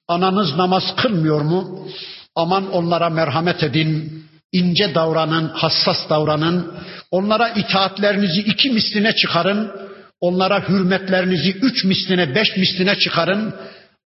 [0.08, 1.88] Ananız namaz kılmıyor mu?
[2.34, 6.74] Aman onlara merhamet edin, ince davranın, hassas davranın.
[7.10, 9.70] Onlara itaatlerinizi iki misline çıkarın.
[10.20, 13.54] Onlara hürmetlerinizi üç misline, beş misline çıkarın.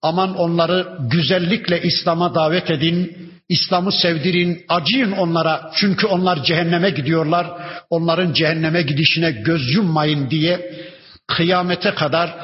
[0.02, 3.16] Aman onları güzellikle İslam'a davet edin.
[3.48, 5.70] İslam'ı sevdirin, acıyın onlara.
[5.74, 7.46] Çünkü onlar cehenneme gidiyorlar.
[7.90, 10.72] Onların cehenneme gidişine göz yummayın diye
[11.26, 12.34] kıyamete kadar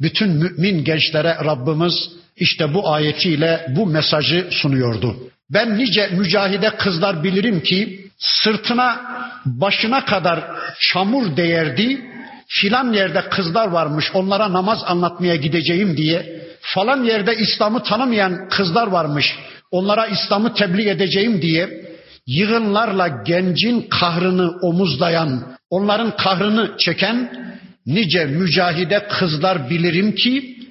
[0.00, 5.16] bütün mümin gençlere Rabbimiz işte bu ayetiyle bu mesajı sunuyordu.
[5.50, 9.00] Ben nice mücahide kızlar bilirim ki sırtına
[9.44, 10.40] başına kadar
[10.80, 12.00] çamur değerdi.
[12.48, 16.42] Filan yerde kızlar varmış onlara namaz anlatmaya gideceğim diye.
[16.60, 19.36] Falan yerde İslam'ı tanımayan kızlar varmış
[19.70, 21.82] onlara İslam'ı tebliğ edeceğim diye
[22.26, 27.32] yığınlarla gencin kahrını omuzlayan, onların kahrını çeken
[27.86, 30.61] nice mücahide kızlar bilirim ki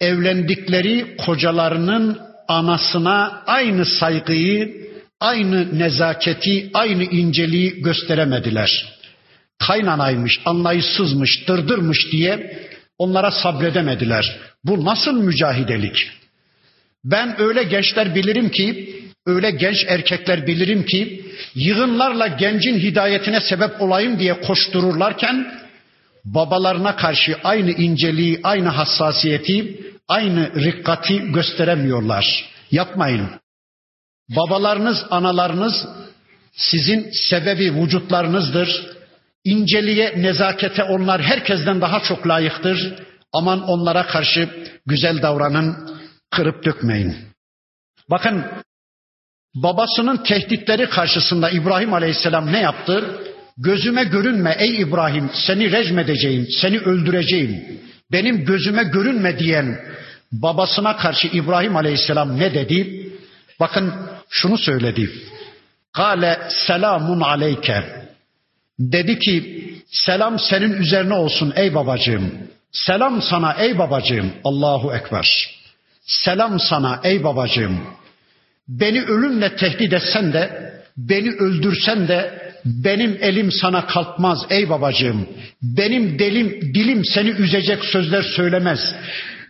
[0.00, 4.84] evlendikleri kocalarının anasına aynı saygıyı,
[5.20, 8.94] aynı nezaketi, aynı inceliği gösteremediler.
[9.58, 12.58] Kaynanaymış, anlayışsızmış, dırdırmış diye
[12.98, 14.36] onlara sabredemediler.
[14.64, 16.10] Bu nasıl mücahidelik?
[17.04, 18.94] Ben öyle gençler bilirim ki,
[19.26, 25.63] öyle genç erkekler bilirim ki yığınlarla gencin hidayetine sebep olayım diye koştururlarken
[26.24, 32.44] babalarına karşı aynı inceliği, aynı hassasiyeti, aynı rikkati gösteremiyorlar.
[32.70, 33.30] Yapmayın.
[34.28, 35.86] Babalarınız, analarınız
[36.52, 38.94] sizin sebebi vücutlarınızdır.
[39.44, 42.94] İnceliğe, nezakete onlar herkesten daha çok layıktır.
[43.32, 44.48] Aman onlara karşı
[44.86, 45.98] güzel davranın,
[46.30, 47.16] kırıp dökmeyin.
[48.10, 48.44] Bakın
[49.54, 53.20] babasının tehditleri karşısında İbrahim Aleyhisselam ne yaptı?
[53.58, 57.80] Gözüme görünme ey İbrahim seni rejmedeceğim, seni öldüreceğim.
[58.12, 59.80] Benim gözüme görünme diyen
[60.32, 63.10] babasına karşı İbrahim Aleyhisselam ne dedi?
[63.60, 63.94] Bakın
[64.30, 65.10] şunu söyledi.
[65.92, 67.84] Kale selamun aleyke.
[68.78, 72.32] Dedi ki selam senin üzerine olsun ey babacığım.
[72.72, 74.32] Selam sana ey babacığım.
[74.44, 75.50] Allahu Ekber.
[76.06, 77.80] Selam sana ey babacığım.
[78.68, 85.28] Beni ölümle tehdit etsen de, beni öldürsen de benim elim sana kalkmaz ey babacığım.
[85.62, 88.94] Benim delim, dilim seni üzecek sözler söylemez.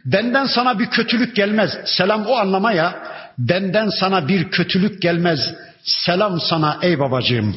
[0.05, 1.79] Benden sana bir kötülük gelmez.
[1.85, 3.03] Selam o anlamaya
[3.39, 5.55] benden sana bir kötülük gelmez.
[5.85, 7.57] Selam sana ey babacığım.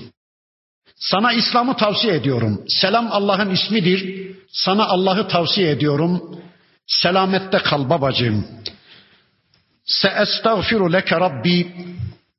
[0.95, 2.65] Sana İslam'ı tavsiye ediyorum.
[2.67, 4.27] Selam Allah'ın ismidir.
[4.51, 6.41] Sana Allah'ı tavsiye ediyorum.
[6.87, 8.47] Selamette kal babacığım.
[9.85, 11.67] Seestağfiru leke Rabbi.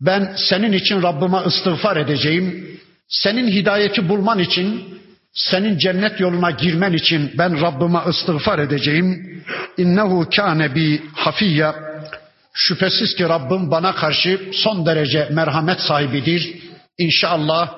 [0.00, 2.78] Ben senin için Rabbime istiğfar edeceğim.
[3.09, 4.98] Senin hidayeti bulman için,
[5.32, 9.42] senin cennet yoluna girmen için ben Rabbime istiğfar edeceğim.
[9.78, 11.74] İnnehu kâne bi hafiyya.
[12.52, 16.56] Şüphesiz ki Rabbim bana karşı son derece merhamet sahibidir.
[16.98, 17.74] İnşallah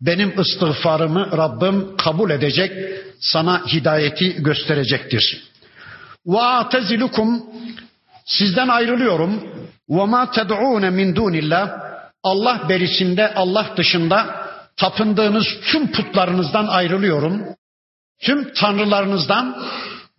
[0.00, 2.72] benim istiğfarımı Rabbim kabul edecek,
[3.20, 5.42] sana hidayeti gösterecektir.
[6.36, 7.42] Atezilukum
[8.24, 9.42] sizden ayrılıyorum.
[9.88, 11.70] Ma ted'un min dunillah
[12.22, 14.41] Allah berisinde Allah dışında
[14.82, 17.42] tapındığınız tüm putlarınızdan ayrılıyorum.
[18.20, 19.62] Tüm tanrılarınızdan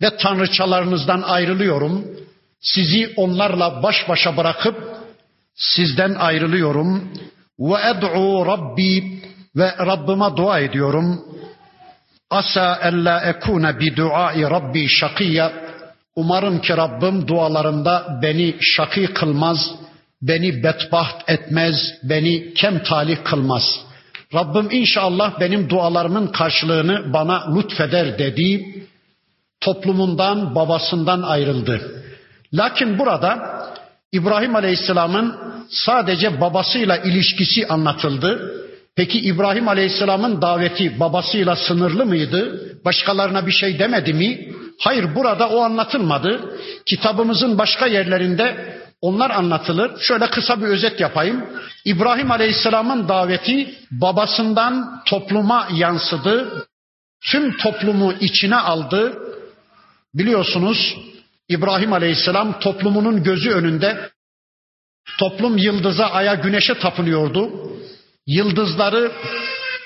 [0.02, 2.04] ve tanrıçalarınızdan ayrılıyorum.
[2.60, 4.76] Sizi onlarla baş başa bırakıp
[5.54, 7.12] sizden ayrılıyorum.
[7.58, 9.22] Ve ed'u Rabbi
[9.56, 11.20] ve Rabbime dua ediyorum.
[12.30, 15.52] Asa ella ekune bi duai Rabbi şakiyya.
[16.16, 19.58] Umarım ki Rabbim dualarında beni şakî kılmaz,
[20.22, 23.84] beni bedbaht etmez, beni kem talih kılmaz.
[24.34, 28.74] Rabbim inşallah benim dualarımın karşılığını bana lütfeder dedi.
[29.60, 32.04] Toplumundan, babasından ayrıldı.
[32.52, 33.38] Lakin burada
[34.12, 35.36] İbrahim Aleyhisselam'ın
[35.70, 38.54] sadece babasıyla ilişkisi anlatıldı.
[38.96, 42.70] Peki İbrahim Aleyhisselam'ın daveti babasıyla sınırlı mıydı?
[42.84, 44.52] Başkalarına bir şey demedi mi?
[44.80, 46.58] Hayır burada o anlatılmadı.
[46.86, 50.00] Kitabımızın başka yerlerinde onlar anlatılır.
[50.00, 51.44] Şöyle kısa bir özet yapayım.
[51.84, 56.66] İbrahim Aleyhisselam'ın daveti babasından topluma yansıdı.
[57.24, 59.18] Tüm toplumu içine aldı.
[60.14, 60.96] Biliyorsunuz
[61.48, 64.10] İbrahim Aleyhisselam toplumunun gözü önünde
[65.18, 67.50] toplum yıldıza, aya, güneşe tapınıyordu.
[68.26, 69.12] Yıldızları,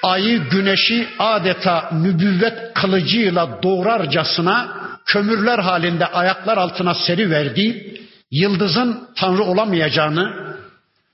[0.03, 7.99] ayı, güneşi adeta nübüvvet kılıcıyla doğrarcasına kömürler halinde ayaklar altına seri verdi.
[8.31, 10.57] Yıldızın tanrı olamayacağını,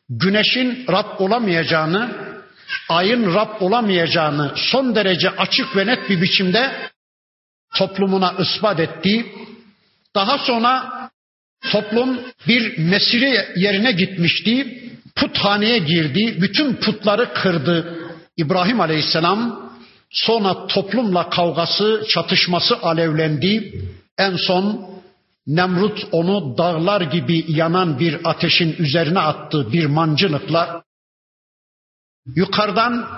[0.08, 2.10] güneşin Rab olamayacağını,
[2.88, 6.90] ayın Rab olamayacağını son derece açık ve net bir biçimde
[7.74, 9.26] toplumuna ispat etti.
[10.14, 10.92] Daha sonra
[11.70, 14.80] toplum bir mesire yerine gitmişti.
[15.16, 16.36] Puthaneye girdi.
[16.40, 17.98] Bütün putları kırdı.
[18.36, 19.70] İbrahim Aleyhisselam
[20.10, 23.82] sonra toplumla kavgası, çatışması alevlendi.
[24.18, 24.93] En son
[25.46, 30.82] Nemrut onu dağlar gibi yanan bir ateşin üzerine attı bir mancınıkla.
[32.36, 33.08] Yukarıdan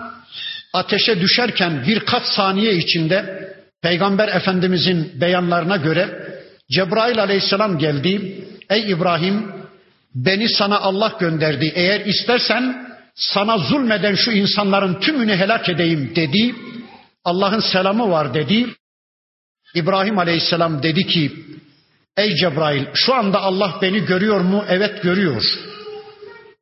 [0.72, 3.47] ateşe düşerken birkaç saniye içinde
[3.83, 6.37] Peygamber Efendimizin beyanlarına göre
[6.70, 8.45] Cebrail aleyhisselam geldi.
[8.70, 9.53] Ey İbrahim
[10.14, 11.72] beni sana Allah gönderdi.
[11.74, 16.55] Eğer istersen sana zulmeden şu insanların tümünü helak edeyim dedi.
[17.24, 18.66] Allah'ın selamı var dedi.
[19.74, 21.33] İbrahim aleyhisselam dedi ki
[22.17, 24.64] Ey Cebrail şu anda Allah beni görüyor mu?
[24.69, 25.43] Evet görüyor.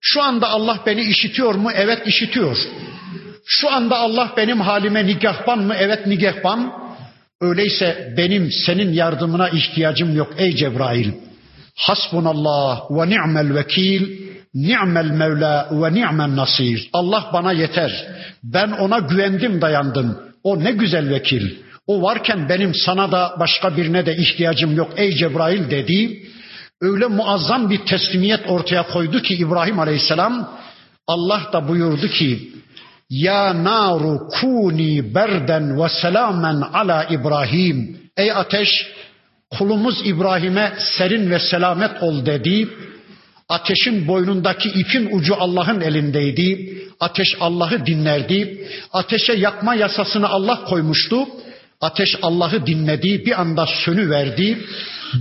[0.00, 1.70] Şu anda Allah beni işitiyor mu?
[1.74, 2.56] Evet işitiyor.
[3.46, 5.74] Şu anda Allah benim halime nigahban mı?
[5.78, 6.72] Evet nigahban.
[7.40, 11.12] Öyleyse benim senin yardımına ihtiyacım yok ey Cebrail.
[11.76, 14.18] Hasbunallah ve ni'mel vekil,
[14.54, 16.90] ni'mel mevla ve ni'mel nasir.
[16.92, 18.06] Allah bana yeter.
[18.44, 20.18] Ben ona güvendim dayandım.
[20.42, 21.56] O ne güzel vekil.
[21.86, 26.22] O varken benim sana da başka birine de ihtiyacım yok ey Cebrail dedi.
[26.80, 30.58] Öyle muazzam bir teslimiyet ortaya koydu ki İbrahim Aleyhisselam
[31.06, 32.52] Allah da buyurdu ki
[33.10, 37.98] ya naru kuni berden ve selamen ala İbrahim.
[38.16, 38.68] Ey ateş
[39.58, 42.68] kulumuz İbrahim'e serin ve selamet ol dedi.
[43.48, 46.78] Ateşin boynundaki ipin ucu Allah'ın elindeydi.
[47.00, 48.68] Ateş Allah'ı dinlerdi.
[48.92, 51.26] Ateşe yakma yasasını Allah koymuştu.
[51.80, 54.66] Ateş Allah'ı dinledi, bir anda sönü verdi.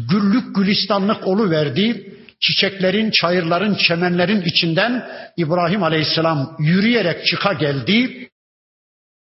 [0.10, 2.14] Güllük gülistanlık olu verdi.
[2.40, 8.30] Çiçeklerin, çayırların, çemenlerin içinden İbrahim Aleyhisselam yürüyerek çıka geldi.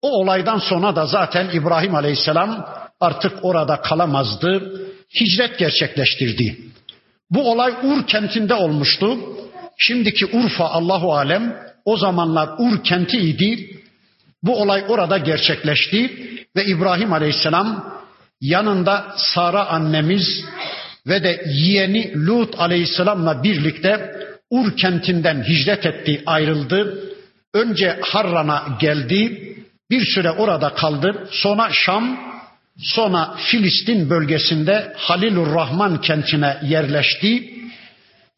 [0.03, 2.69] O olaydan sonra da zaten İbrahim Aleyhisselam
[3.01, 4.81] artık orada kalamazdı.
[5.21, 6.59] Hicret gerçekleştirdi.
[7.31, 9.19] Bu olay Ur kentinde olmuştu.
[9.79, 13.74] Şimdiki Urfa Allahu alem o zamanlar Ur kenti idi.
[14.45, 16.11] Bu olay orada gerçekleşti
[16.57, 17.95] ve İbrahim Aleyhisselam
[18.41, 20.45] yanında Sara annemiz,
[21.07, 24.15] ve de yeğeni Lut aleyhisselamla birlikte
[24.51, 27.11] Ur kentinden hicret etti, ayrıldı.
[27.55, 29.55] Önce Harran'a geldi,
[29.91, 31.29] bir süre orada kaldı.
[31.31, 32.19] Sonra Şam,
[32.79, 37.55] sonra Filistin bölgesinde Halilur Rahman kentine yerleşti.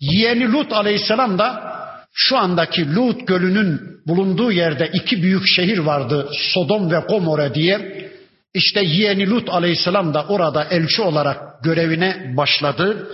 [0.01, 1.77] Yeğeni Lut aleyhisselam da
[2.16, 6.30] şu andaki Lut gölünün bulunduğu yerde iki büyük şehir vardı.
[6.54, 8.08] Sodom ve Gomorre diye.
[8.54, 13.08] İşte yeğeni Lut aleyhisselam da orada elçi olarak görevine başladı.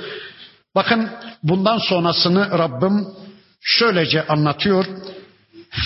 [0.75, 1.09] Bakın
[1.43, 3.07] bundan sonrasını Rabbim
[3.61, 4.85] şöylece anlatıyor.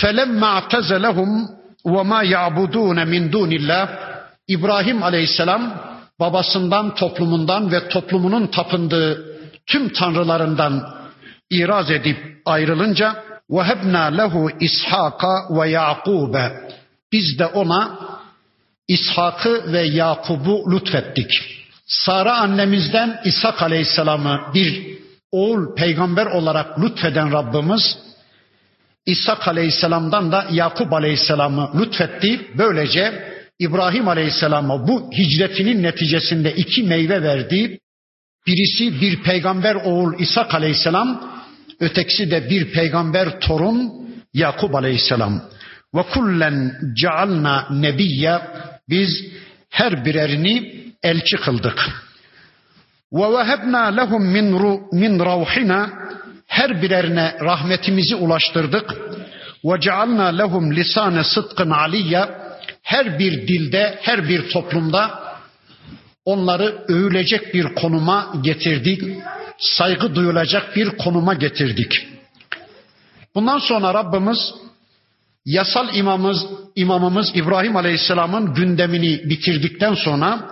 [0.02, 1.48] فَلَمَّا اَعْتَزَلَهُمْ
[1.86, 3.88] وَمَا يَعْبُدُونَ مِنْ دُونِ اللّٰهِ
[4.48, 5.82] İbrahim aleyhisselam
[6.20, 9.26] babasından, toplumundan ve toplumunun tapındığı
[9.66, 10.95] tüm tanrılarından
[11.50, 16.52] iraz edip ayrılınca وَهَبْنَا lehu İshaka ve Yakub'e
[17.12, 18.00] Biz de ona
[18.88, 21.32] İshak'ı ve Yakub'u lütfettik.
[21.86, 24.98] Sara annemizden İshak Aleyhisselam'ı bir
[25.32, 27.98] oğul peygamber olarak lütfeden Rabbimiz
[29.06, 32.52] İshak Aleyhisselam'dan da Yakup Aleyhisselam'ı lütfetti.
[32.58, 37.80] Böylece İbrahim Aleyhisselam'a bu hicretinin neticesinde iki meyve verdi.
[38.48, 41.35] Birisi bir peygamber oğul İshak Aleyhisselam,
[41.81, 43.93] ötekisi de bir peygamber torun
[44.35, 45.43] Yakup Aleyhisselam.
[45.95, 48.39] Ve kullen cealna nebiyye
[48.89, 49.25] biz
[49.71, 52.07] her birerini elçi kıldık.
[53.13, 54.51] Ve vehebna lehum min
[54.93, 55.91] min ravhina
[56.47, 58.95] her birerine rahmetimizi ulaştırdık.
[59.65, 62.29] Ve cealna lehum lisane sıdkın aliyye
[62.83, 65.26] her bir dilde, her bir toplumda
[66.26, 69.02] onları övülecek bir konuma getirdik.
[69.58, 72.08] Saygı duyulacak bir konuma getirdik.
[73.36, 74.54] Bundan sonra Rabbimiz
[75.46, 76.46] yasal imamımız,
[76.76, 80.50] imamımız İbrahim Aleyhisselam'ın gündemini bitirdikten sonra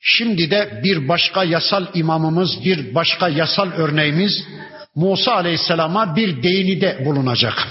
[0.00, 4.44] şimdi de bir başka yasal imamımız, bir başka yasal örneğimiz
[4.94, 7.68] Musa Aleyhisselam'a bir değinide bulunacak.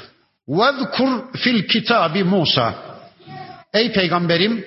[0.48, 2.74] وَذْكُرْ fil kitabi Musa.
[3.74, 4.66] Ey peygamberim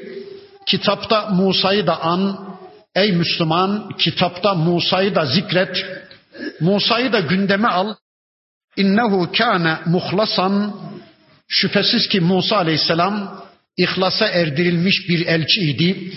[0.66, 2.38] kitapta Musa'yı da an,
[2.97, 5.85] ey Müslüman kitapta Musa'yı da zikret,
[6.59, 7.93] Musa'yı da gündeme al.
[8.77, 10.75] İnnehu kâne muhlasan
[11.47, 13.43] Şüphesiz ki Musa aleyhisselam
[13.77, 16.13] ihlasa erdirilmiş bir elçiydi.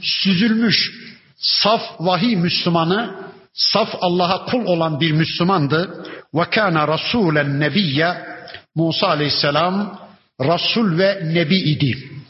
[0.00, 0.92] Süzülmüş,
[1.36, 3.14] saf vahiy Müslümanı,
[3.52, 6.06] saf Allah'a kul olan bir Müslümandı.
[6.34, 8.26] Ve kana rasulen nebiyye
[8.74, 10.00] Musa aleyhisselam
[10.40, 12.21] Rasul ve Nebi idi.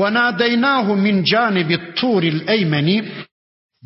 [0.00, 3.04] Nadeynahu min canibi turil eymeni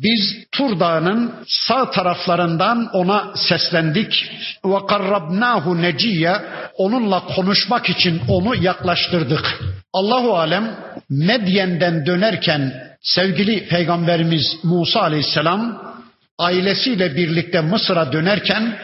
[0.03, 4.31] biz Tur Dağı'nın sağ taraflarından ona seslendik.
[4.65, 6.35] Ve karrabnahu neciye
[6.77, 9.59] onunla konuşmak için onu yaklaştırdık.
[9.93, 10.75] Allahu alem
[11.09, 15.93] Medyen'den dönerken sevgili peygamberimiz Musa aleyhisselam
[16.37, 18.79] ailesiyle birlikte Mısır'a dönerken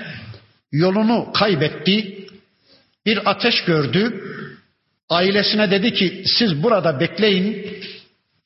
[0.71, 2.27] yolunu kaybetti.
[3.05, 4.21] Bir ateş gördü.
[5.09, 7.77] Ailesine dedi ki siz burada bekleyin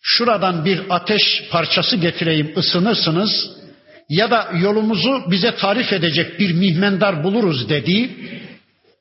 [0.01, 3.59] şuradan bir ateş parçası getireyim ısınırsınız
[4.09, 8.09] ya da yolumuzu bize tarif edecek bir mihmendar buluruz dedi.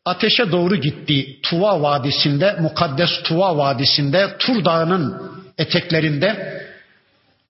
[0.04, 5.22] Ateşe doğru gitti Tuva Vadisi'nde, mukaddes Tuva Vadisi'nde, Tur Dağı'nın
[5.58, 6.60] eteklerinde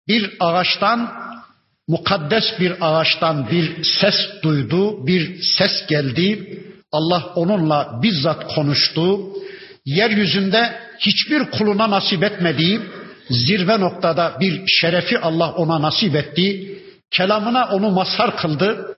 [0.08, 1.12] bir ağaçtan,
[1.88, 6.58] mukaddes bir ağaçtan bir ses duydu, bir ses geldi.
[6.92, 9.20] Allah onunla bizzat konuştu.
[9.88, 12.80] Yeryüzünde hiçbir kuluna nasip etmediği
[13.30, 16.78] zirve noktada bir şerefi Allah ona nasip etti.
[17.10, 18.96] Kelamına onu mazhar kıldı.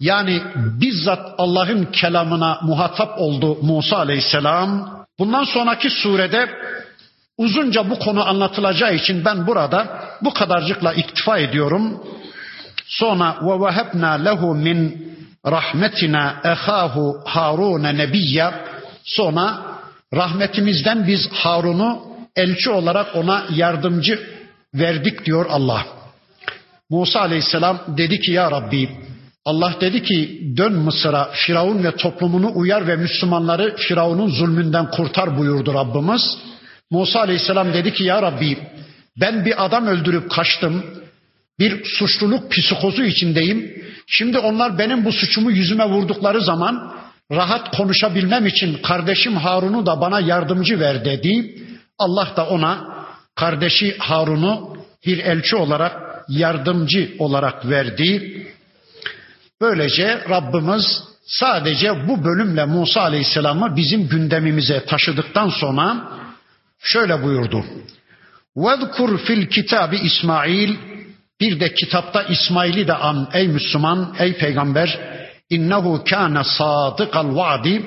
[0.00, 4.90] Yani bizzat Allah'ın kelamına muhatap oldu Musa aleyhisselam.
[5.18, 6.48] Bundan sonraki surede
[7.38, 12.02] uzunca bu konu anlatılacağı için ben burada bu kadarcıkla iktifa ediyorum.
[12.86, 15.08] Sonra ve vehebna lehu min
[15.46, 18.50] rahmetina ehahu Harun nebiyye.
[19.04, 19.71] Sonra
[20.14, 22.02] rahmetimizden biz Harun'u
[22.36, 24.20] elçi olarak ona yardımcı
[24.74, 25.86] verdik diyor Allah.
[26.90, 28.88] Musa aleyhisselam dedi ki ya Rabbi
[29.44, 35.74] Allah dedi ki dön Mısır'a Firavun ve toplumunu uyar ve Müslümanları Firavun'un zulmünden kurtar buyurdu
[35.74, 36.38] Rabbimiz.
[36.90, 38.58] Musa aleyhisselam dedi ki ya Rabbi
[39.20, 40.84] ben bir adam öldürüp kaçtım.
[41.58, 43.84] Bir suçluluk psikozu içindeyim.
[44.06, 46.94] Şimdi onlar benim bu suçumu yüzüme vurdukları zaman
[47.31, 51.55] rahat konuşabilmem için kardeşim Harun'u da bana yardımcı ver dedi.
[51.97, 53.05] Allah da ona
[53.35, 58.43] kardeşi Harun'u bir elçi olarak, yardımcı olarak verdi.
[59.61, 66.11] Böylece Rabbimiz sadece bu bölümle Musa Aleyhisselam'ı bizim gündemimize taşıdıktan sonra
[66.79, 67.65] şöyle buyurdu.
[68.55, 70.75] وَذْكُرْ fil kitabı İsmail
[71.39, 74.99] Bir de kitapta İsmail'i de an ey Müslüman, ey peygamber.
[75.56, 77.82] İnnehu kâne sadıkal vaadi.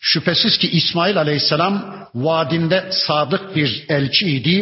[0.00, 1.74] Şüphesiz ki İsmail aleyhisselam
[2.14, 4.56] vaadinde sadık bir elçiydi.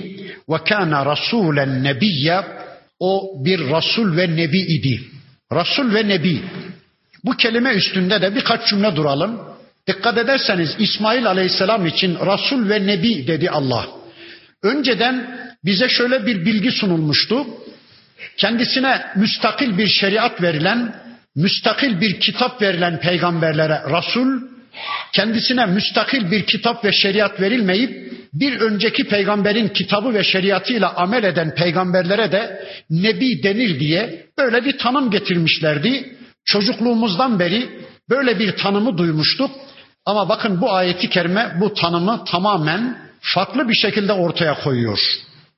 [0.49, 2.41] Ve kâne rasûlen nebiyye.
[3.01, 5.01] O bir rasul ve nebi idi.
[5.53, 6.43] Rasul ve nebi.
[7.25, 9.41] Bu kelime üstünde de birkaç cümle duralım.
[9.87, 13.87] Dikkat ederseniz İsmail aleyhisselam için Rasul ve Nebi dedi Allah.
[14.63, 17.47] Önceden bize şöyle bir bilgi sunulmuştu.
[18.37, 20.95] Kendisine müstakil bir şeriat verilen,
[21.41, 24.41] müstakil bir kitap verilen peygamberlere Rasul,
[25.13, 31.55] kendisine müstakil bir kitap ve şeriat verilmeyip bir önceki peygamberin kitabı ve şeriatıyla amel eden
[31.55, 36.17] peygamberlere de nebi denir diye böyle bir tanım getirmişlerdi.
[36.45, 37.69] Çocukluğumuzdan beri
[38.11, 39.51] böyle bir tanımı duymuştuk.
[40.07, 44.99] Ama bakın bu ayeti kerime bu tanımı tamamen farklı bir şekilde ortaya koyuyor.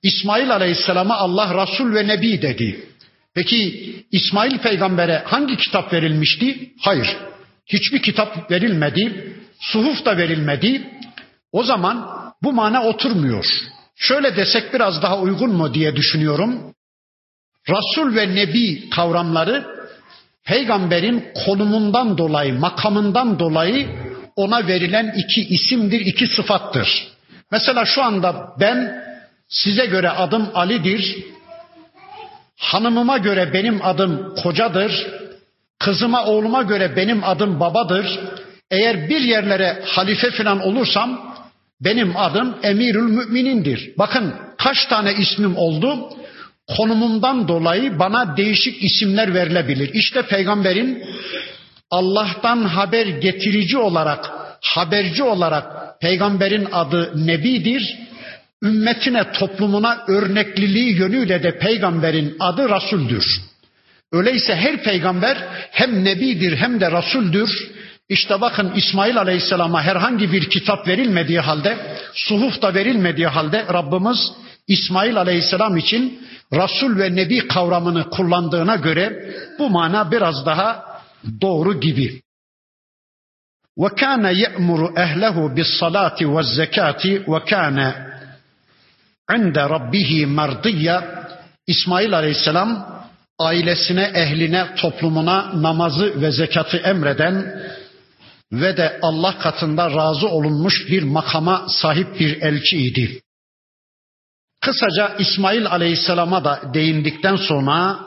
[0.02, 2.91] İsmail Aleyhisselam'a Allah Resul ve Nebi dedi.
[3.34, 6.72] Peki İsmail peygambere hangi kitap verilmişti?
[6.80, 7.16] Hayır.
[7.66, 9.36] Hiçbir kitap verilmedi.
[9.60, 10.90] Suhuf da verilmedi.
[11.52, 12.10] O zaman
[12.42, 13.46] bu mana oturmuyor.
[13.96, 16.74] Şöyle desek biraz daha uygun mu diye düşünüyorum.
[17.70, 19.66] Rasul ve Nebi kavramları
[20.44, 23.88] peygamberin konumundan dolayı, makamından dolayı
[24.36, 27.08] ona verilen iki isimdir, iki sıfattır.
[27.50, 29.04] Mesela şu anda ben
[29.48, 31.24] size göre adım Ali'dir.
[32.58, 35.06] Hanımıma göre benim adım kocadır.
[35.78, 38.20] Kızıma oğluma göre benim adım babadır.
[38.70, 41.34] Eğer bir yerlere halife falan olursam
[41.80, 43.92] benim adım Emirül Müminindir.
[43.98, 46.08] Bakın kaç tane ismim oldu.
[46.76, 49.90] Konumumdan dolayı bana değişik isimler verilebilir.
[49.94, 51.04] İşte peygamberin
[51.90, 54.30] Allah'tan haber getirici olarak,
[54.60, 57.96] haberci olarak peygamberin adı Nebidir.
[58.62, 63.24] Ümmetine, toplumuna örnekliliği yönüyle de peygamberin adı Rasuldür.
[64.12, 65.38] Öyleyse her peygamber
[65.70, 67.70] hem nebidir hem de rasuldür.
[68.08, 74.32] İşte bakın İsmail Aleyhisselam'a herhangi bir kitap verilmediği halde, suhuf da verilmediği halde Rabbimiz
[74.68, 80.84] İsmail Aleyhisselam için Rasul ve Nebi kavramını kullandığına göre bu mana biraz daha
[81.40, 82.22] doğru gibi.
[83.78, 86.26] Ve kana ye'muru ehlehu bis salati
[89.31, 91.27] ve zekati ve kana inde rabbihi mardiyya
[91.67, 92.97] İsmail Aleyhisselam
[93.39, 97.61] ailesine, ehline, toplumuna namazı ve zekatı emreden
[98.51, 103.21] ve de Allah katında razı olunmuş bir makama sahip bir elçiydi.
[104.61, 107.99] Kısaca İsmail Aleyhisselam'a da değindikten sonra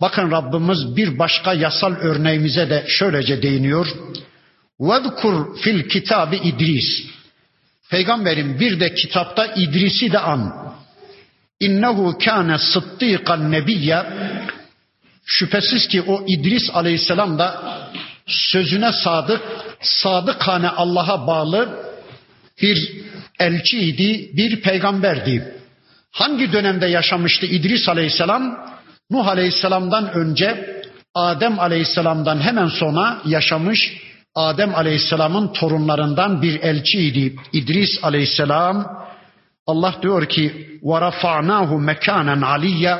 [0.00, 3.86] bakın Rabbimiz bir başka yasal örneğimize de şöylece değiniyor.
[4.80, 7.06] وَذْكُرْ fil kitabı İdris.
[7.89, 10.73] Peygamberin bir de kitapta İdris'i de an.
[11.59, 14.05] İnnehu kâne sıddıkan nebiyye.
[15.25, 17.61] Şüphesiz ki o İdris aleyhisselam da
[18.27, 19.41] sözüne sadık,
[19.81, 21.89] sadıkane Allah'a bağlı
[22.61, 22.91] bir
[23.39, 25.55] elçiydi, bir peygamberdi.
[26.11, 28.69] Hangi dönemde yaşamıştı İdris Aleyhisselam?
[29.11, 30.81] Nuh Aleyhisselam'dan önce
[31.15, 33.97] Adem Aleyhisselam'dan hemen sonra yaşamış
[34.34, 39.06] Adem Aleyhisselam'ın torunlarından bir elçiydi İdris Aleyhisselam.
[39.66, 42.98] Allah diyor ki وَرَفَعْنَاهُ مَكَانًا عَلِيًّا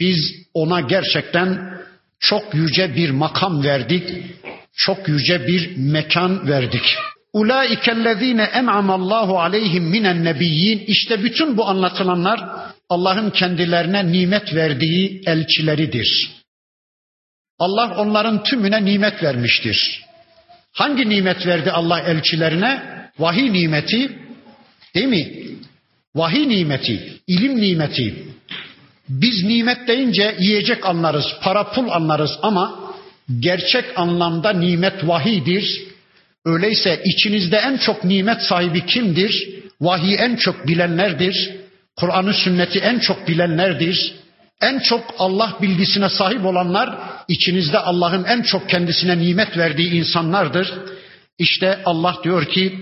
[0.00, 0.18] Biz
[0.54, 1.78] ona gerçekten
[2.18, 4.12] çok yüce bir makam verdik.
[4.76, 6.96] Çok yüce bir mekan verdik.
[7.32, 10.84] Ulaikellezine en'amallahu aleyhim minen nebiyyin.
[10.86, 12.44] İşte bütün bu anlatılanlar
[12.88, 16.30] Allah'ın kendilerine nimet verdiği elçileridir.
[17.58, 20.06] Allah onların tümüne nimet vermiştir.
[20.73, 22.81] Hangi nimet verdi Allah elçilerine?
[23.19, 24.11] Vahiy nimeti,
[24.95, 25.31] değil mi?
[26.15, 28.15] Vahiy nimeti, ilim nimeti.
[29.09, 32.93] Biz nimet deyince yiyecek anlarız, para pul anlarız ama
[33.39, 35.81] gerçek anlamda nimet vahiydir.
[36.45, 39.49] Öyleyse içinizde en çok nimet sahibi kimdir?
[39.81, 41.51] Vahiy en çok bilenlerdir.
[41.95, 44.13] Kur'an'ı sünneti en çok bilenlerdir.
[44.61, 50.73] En çok Allah bilgisine sahip olanlar içinizde Allah'ın en çok kendisine nimet verdiği insanlardır.
[51.39, 52.79] İşte Allah diyor ki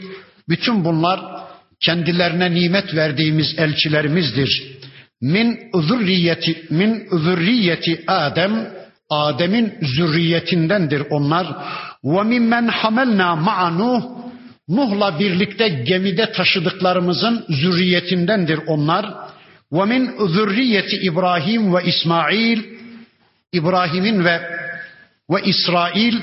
[0.50, 1.20] bütün bunlar
[1.80, 4.80] kendilerine nimet verdiğimiz elçilerimizdir.
[5.22, 8.74] Min zürriyeti min zürriyeti Adem
[9.10, 11.48] Adem'in zürriyetindendir onlar.
[12.04, 14.04] Ve mimmen hamelna ma'a Nuh
[14.70, 19.06] Nuh'la birlikte gemide taşıdıklarımızın zürriyetindendir onlar.
[19.72, 20.12] Ve min
[21.02, 22.64] İbrahim ve İsmail
[23.54, 24.42] İbrahim'in ve
[25.30, 26.16] ve İsrail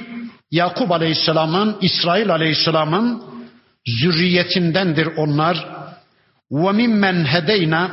[0.51, 3.23] Yakub Aleyhisselam'ın İsrail Aleyhisselam'ın
[3.87, 5.69] zürriyetindendir onlar.
[6.51, 7.91] Ve mimmen hedeyna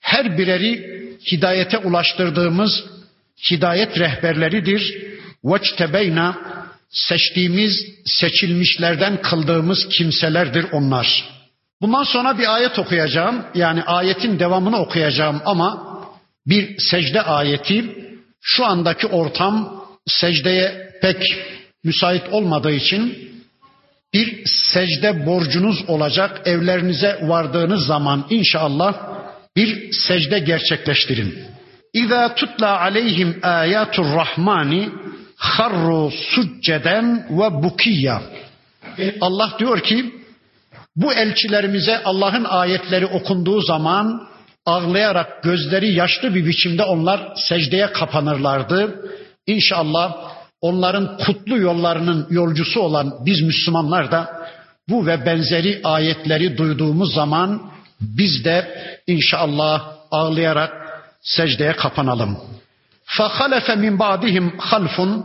[0.00, 0.92] her bireri
[1.32, 2.84] hidayete ulaştırdığımız
[3.50, 5.12] hidayet rehberleridir.
[5.44, 6.36] Veçtebeyna
[6.90, 11.31] seçtiğimiz, seçilmişlerden kıldığımız kimselerdir onlar.
[11.82, 13.44] Bundan sonra bir ayet okuyacağım.
[13.54, 15.98] Yani ayetin devamını okuyacağım ama
[16.46, 17.84] bir secde ayeti
[18.40, 21.22] şu andaki ortam secdeye pek
[21.84, 23.32] müsait olmadığı için
[24.14, 26.40] bir secde borcunuz olacak.
[26.44, 28.94] Evlerinize vardığınız zaman inşallah
[29.56, 31.38] bir secde gerçekleştirin.
[31.92, 34.88] İza tutla aleyhim ayatur rahmani
[35.36, 38.22] harru succeden ve bukiya.
[39.20, 40.21] Allah diyor ki
[40.95, 44.27] bu elçilerimize Allah'ın ayetleri okunduğu zaman
[44.65, 49.05] ağlayarak gözleri yaşlı bir biçimde onlar secdeye kapanırlardı.
[49.47, 54.47] İnşallah onların kutlu yollarının yolcusu olan biz Müslümanlar da
[54.89, 57.71] bu ve benzeri ayetleri duyduğumuz zaman
[58.01, 60.73] biz de inşallah ağlayarak
[61.21, 62.37] secdeye kapanalım.
[63.17, 65.23] فَخَلَفَ مِنْ بَعْدِهِمْ خَلْفٌ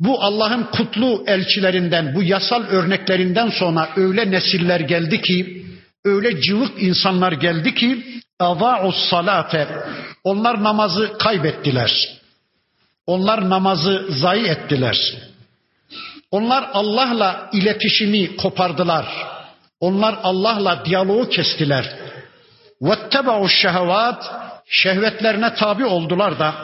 [0.00, 5.66] Bu Allah'ın kutlu elçilerinden, bu yasal örneklerinden sonra öyle nesiller geldi ki,
[6.04, 8.04] öyle cıvık insanlar geldi ki,
[8.40, 9.68] اَضَاعُ salate
[10.24, 12.08] Onlar namazı kaybettiler.
[13.06, 15.14] Onlar namazı zayi ettiler.
[16.30, 19.06] Onlar Allah'la iletişimi kopardılar.
[19.80, 21.96] Onlar Allah'la diyaloğu kestiler.
[22.82, 24.22] وَاتَّبَعُوا الشَّهَوَاتِ
[24.68, 26.54] Şehvetlerine tabi oldular da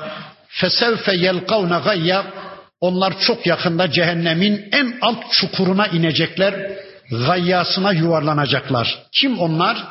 [0.48, 2.24] fesevfe yelkavne gayya
[2.81, 6.71] onlar çok yakında cehennemin en alt çukuruna inecekler.
[7.11, 9.03] Gayyasına yuvarlanacaklar.
[9.11, 9.83] Kim onlar?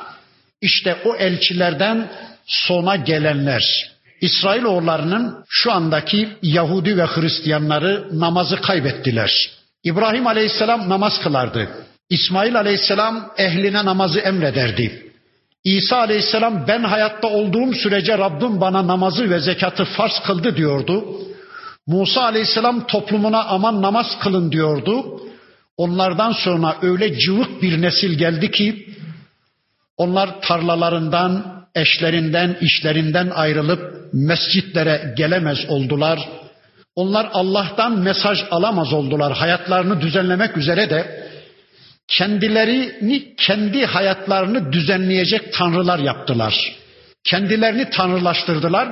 [0.60, 2.10] İşte o elçilerden
[2.46, 3.94] sona gelenler.
[4.20, 9.50] İsrailoğullarının şu andaki Yahudi ve Hristiyanları namazı kaybettiler.
[9.84, 11.68] İbrahim Aleyhisselam namaz kılardı.
[12.10, 15.12] İsmail Aleyhisselam ehline namazı emrederdi.
[15.64, 21.04] İsa Aleyhisselam ben hayatta olduğum sürece Rabbim bana namazı ve zekatı farz kıldı diyordu.
[21.86, 25.20] Musa Aleyhisselam toplumuna aman namaz kılın diyordu.
[25.76, 28.86] Onlardan sonra öyle cıvık bir nesil geldi ki
[29.96, 36.28] onlar tarlalarından, eşlerinden, işlerinden ayrılıp mescitlere gelemez oldular.
[36.96, 39.32] Onlar Allah'tan mesaj alamaz oldular.
[39.32, 41.28] Hayatlarını düzenlemek üzere de
[42.08, 46.76] kendilerini, kendi hayatlarını düzenleyecek tanrılar yaptılar.
[47.24, 48.88] Kendilerini tanrılaştırdılar.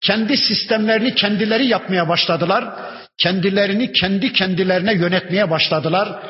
[0.00, 2.64] Kendi sistemlerini kendileri yapmaya başladılar.
[3.18, 6.22] Kendilerini kendi kendilerine yönetmeye başladılar.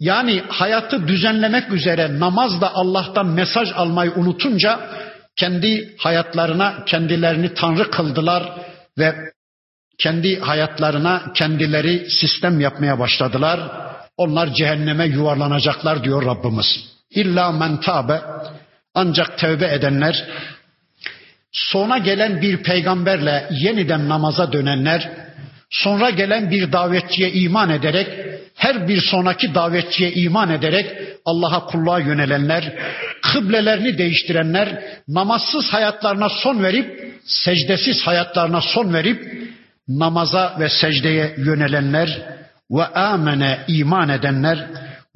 [0.00, 4.80] Yani hayatı düzenlemek üzere namazla Allah'tan mesaj almayı unutunca
[5.36, 8.42] kendi hayatlarına kendilerini tanrı kıldılar
[8.98, 9.14] ve
[9.98, 13.60] kendi hayatlarına kendileri sistem yapmaya başladılar.
[14.16, 16.66] Onlar cehenneme yuvarlanacaklar diyor Rabbimiz.
[17.10, 18.20] İlla men tabe
[18.94, 20.28] ancak tevbe edenler
[21.54, 25.10] sona gelen bir peygamberle yeniden namaza dönenler
[25.70, 28.08] sonra gelen bir davetçiye iman ederek
[28.54, 30.86] her bir sonraki davetçiye iman ederek
[31.24, 32.78] Allah'a kulluğa yönelenler,
[33.22, 39.48] kıblelerini değiştirenler, namazsız hayatlarına son verip, secdesiz hayatlarına son verip,
[39.88, 42.22] namaza ve secdeye yönelenler
[42.70, 44.66] ve amene iman edenler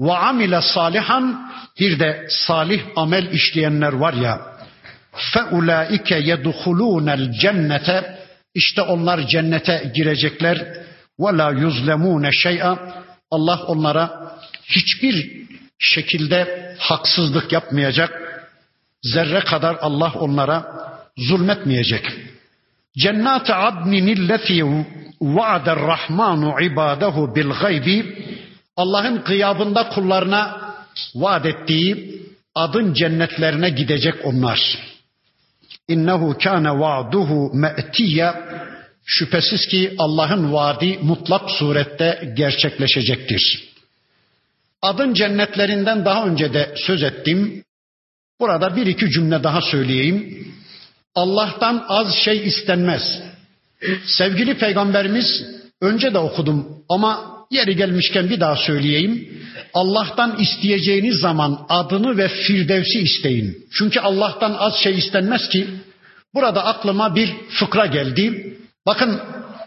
[0.01, 4.57] ve amile salihan bir de salih amel işleyenler var ya
[5.52, 8.18] ulaike yedhulunel cennete
[8.54, 10.58] işte onlar cennete girecekler
[11.20, 12.78] la yuzlemune şey'a
[13.30, 15.46] Allah onlara hiçbir
[15.78, 18.10] şekilde haksızlık yapmayacak.
[19.02, 20.66] Zerre kadar Allah onlara
[21.16, 22.04] zulmetmeyecek.
[22.98, 24.64] Cennet adnin illeti
[25.20, 28.24] va'der rahmanu ibadahu bil gaybi
[28.76, 30.60] Allah'ın gıyabında kullarına
[31.14, 32.22] vaat ettiği
[32.54, 34.78] adın cennetlerine gidecek onlar.
[35.89, 38.34] İnnehu kâne va'duhu me'tiyye
[39.11, 43.68] Şüphesiz ki Allah'ın vaadi mutlak surette gerçekleşecektir.
[44.82, 47.64] Adın cennetlerinden daha önce de söz ettim.
[48.41, 50.47] Burada bir iki cümle daha söyleyeyim.
[51.14, 53.22] Allah'tan az şey istenmez.
[54.05, 55.45] Sevgili peygamberimiz
[55.80, 59.28] önce de okudum ama yeri gelmişken bir daha söyleyeyim.
[59.74, 63.57] Allah'tan isteyeceğiniz zaman adını ve firdevsi isteyin.
[63.72, 65.66] Çünkü Allah'tan az şey istenmez ki.
[66.34, 68.57] Burada aklıma bir fıkra geldi.
[68.86, 69.20] Bakın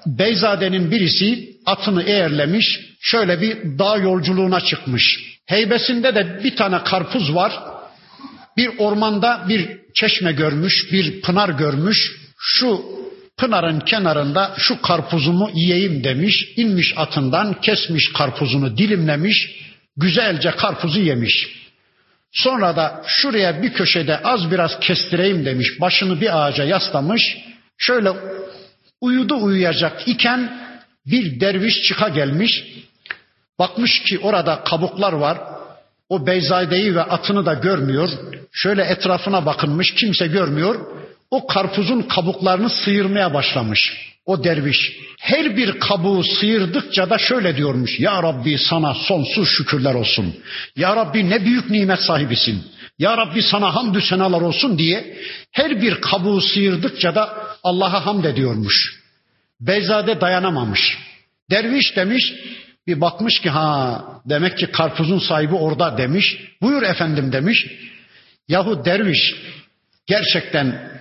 [0.05, 5.19] Beyzade'nin birisi atını eğerlemiş, şöyle bir dağ yolculuğuna çıkmış.
[5.45, 7.59] Heybesinde de bir tane karpuz var.
[8.57, 12.11] Bir ormanda bir çeşme görmüş, bir pınar görmüş.
[12.39, 12.82] Şu
[13.41, 16.53] pınarın kenarında şu karpuzumu yiyeyim demiş.
[16.55, 19.61] İnmiş atından, kesmiş karpuzunu, dilimlemiş.
[19.97, 21.61] Güzelce karpuzu yemiş.
[22.31, 25.81] Sonra da şuraya bir köşede az biraz kestireyim demiş.
[25.81, 27.37] Başını bir ağaca yaslamış.
[27.77, 28.11] Şöyle
[29.01, 30.61] uyudu uyuyacak iken
[31.05, 32.63] bir derviş çıka gelmiş.
[33.59, 35.37] Bakmış ki orada kabuklar var.
[36.09, 38.09] O Beyzade'yi ve atını da görmüyor.
[38.51, 40.75] Şöyle etrafına bakınmış kimse görmüyor.
[41.32, 44.11] O karpuzun kabuklarını sıyırmaya başlamış.
[44.25, 47.99] O derviş her bir kabuğu sıyırdıkça da şöyle diyormuş.
[47.99, 50.36] Ya Rabbi sana sonsuz şükürler olsun.
[50.75, 52.63] Ya Rabbi ne büyük nimet sahibisin.
[52.99, 55.17] Ya Rabbi sana hamdü senalar olsun diye
[55.51, 59.01] her bir kabuğu sıyırdıkça da Allah'a hamd ediyormuş.
[59.59, 60.97] Beyzade dayanamamış.
[61.51, 62.34] Derviş demiş
[62.88, 66.38] bir bakmış ki ha demek ki karpuzun sahibi orada demiş.
[66.61, 67.67] Buyur efendim demiş.
[68.47, 69.36] Yahu derviş
[70.07, 70.91] gerçekten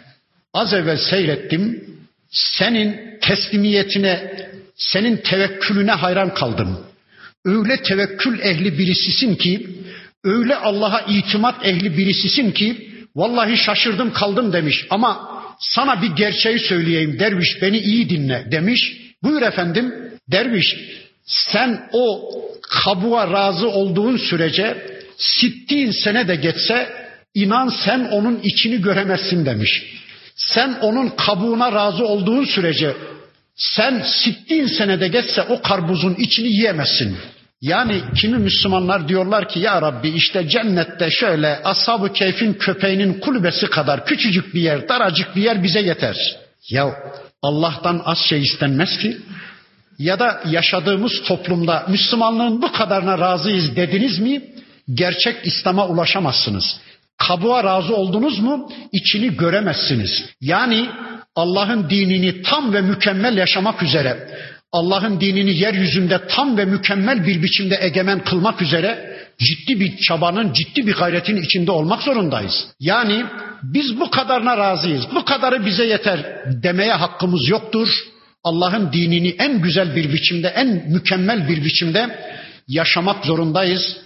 [0.52, 1.84] az evvel seyrettim.
[2.30, 4.32] Senin teslimiyetine,
[4.76, 6.78] senin tevekkülüne hayran kaldım.
[7.44, 9.68] Öyle tevekkül ehli birisisin ki,
[10.24, 14.86] öyle Allah'a itimat ehli birisisin ki, vallahi şaşırdım kaldım demiş.
[14.90, 15.30] Ama
[15.60, 18.96] sana bir gerçeği söyleyeyim derviş beni iyi dinle demiş.
[19.22, 19.94] Buyur efendim
[20.28, 20.76] derviş
[21.26, 22.30] sen o
[22.70, 24.86] kabuğa razı olduğun sürece
[25.18, 26.88] sittin sene de geçse
[27.34, 29.82] inan sen onun içini göremezsin demiş.
[30.46, 32.96] Sen onun kabuğuna razı olduğun sürece
[33.56, 37.16] sen sittin senede geçse o karbuzun içini yiyemezsin.
[37.60, 44.06] Yani kimi Müslümanlar diyorlar ki ya Rabbi işte cennette şöyle ashab-ı keyfin köpeğinin kulübesi kadar
[44.06, 46.16] küçücük bir yer, daracık bir yer bize yeter.
[46.70, 46.94] Ya
[47.42, 49.16] Allah'tan az şey istenmez ki
[49.98, 54.42] ya da yaşadığımız toplumda Müslümanlığın bu kadarına razıyız dediniz mi
[54.94, 56.80] gerçek İslam'a ulaşamazsınız.
[57.28, 60.24] Kabuğa razı oldunuz mu içini göremezsiniz.
[60.40, 60.86] Yani
[61.36, 64.28] Allah'ın dinini tam ve mükemmel yaşamak üzere,
[64.72, 70.86] Allah'ın dinini yeryüzünde tam ve mükemmel bir biçimde egemen kılmak üzere ciddi bir çabanın, ciddi
[70.86, 72.66] bir gayretin içinde olmak zorundayız.
[72.80, 73.24] Yani
[73.62, 77.88] biz bu kadarına razıyız, bu kadarı bize yeter demeye hakkımız yoktur.
[78.44, 82.18] Allah'ın dinini en güzel bir biçimde, en mükemmel bir biçimde
[82.68, 83.96] yaşamak zorundayız.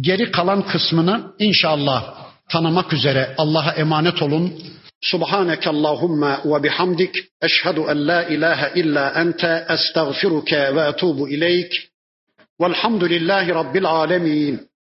[0.00, 2.21] Geri kalan kısmını inşallah
[2.52, 4.52] tanımak üzere Allah'a emanet olun.
[5.00, 11.72] Subhaneke Allahumma ve bihamdik eşhedü en la ilahe illa ente estağfiruke ve etubu ileyk.
[12.60, 14.71] Velhamdülillahi Rabbil alemin.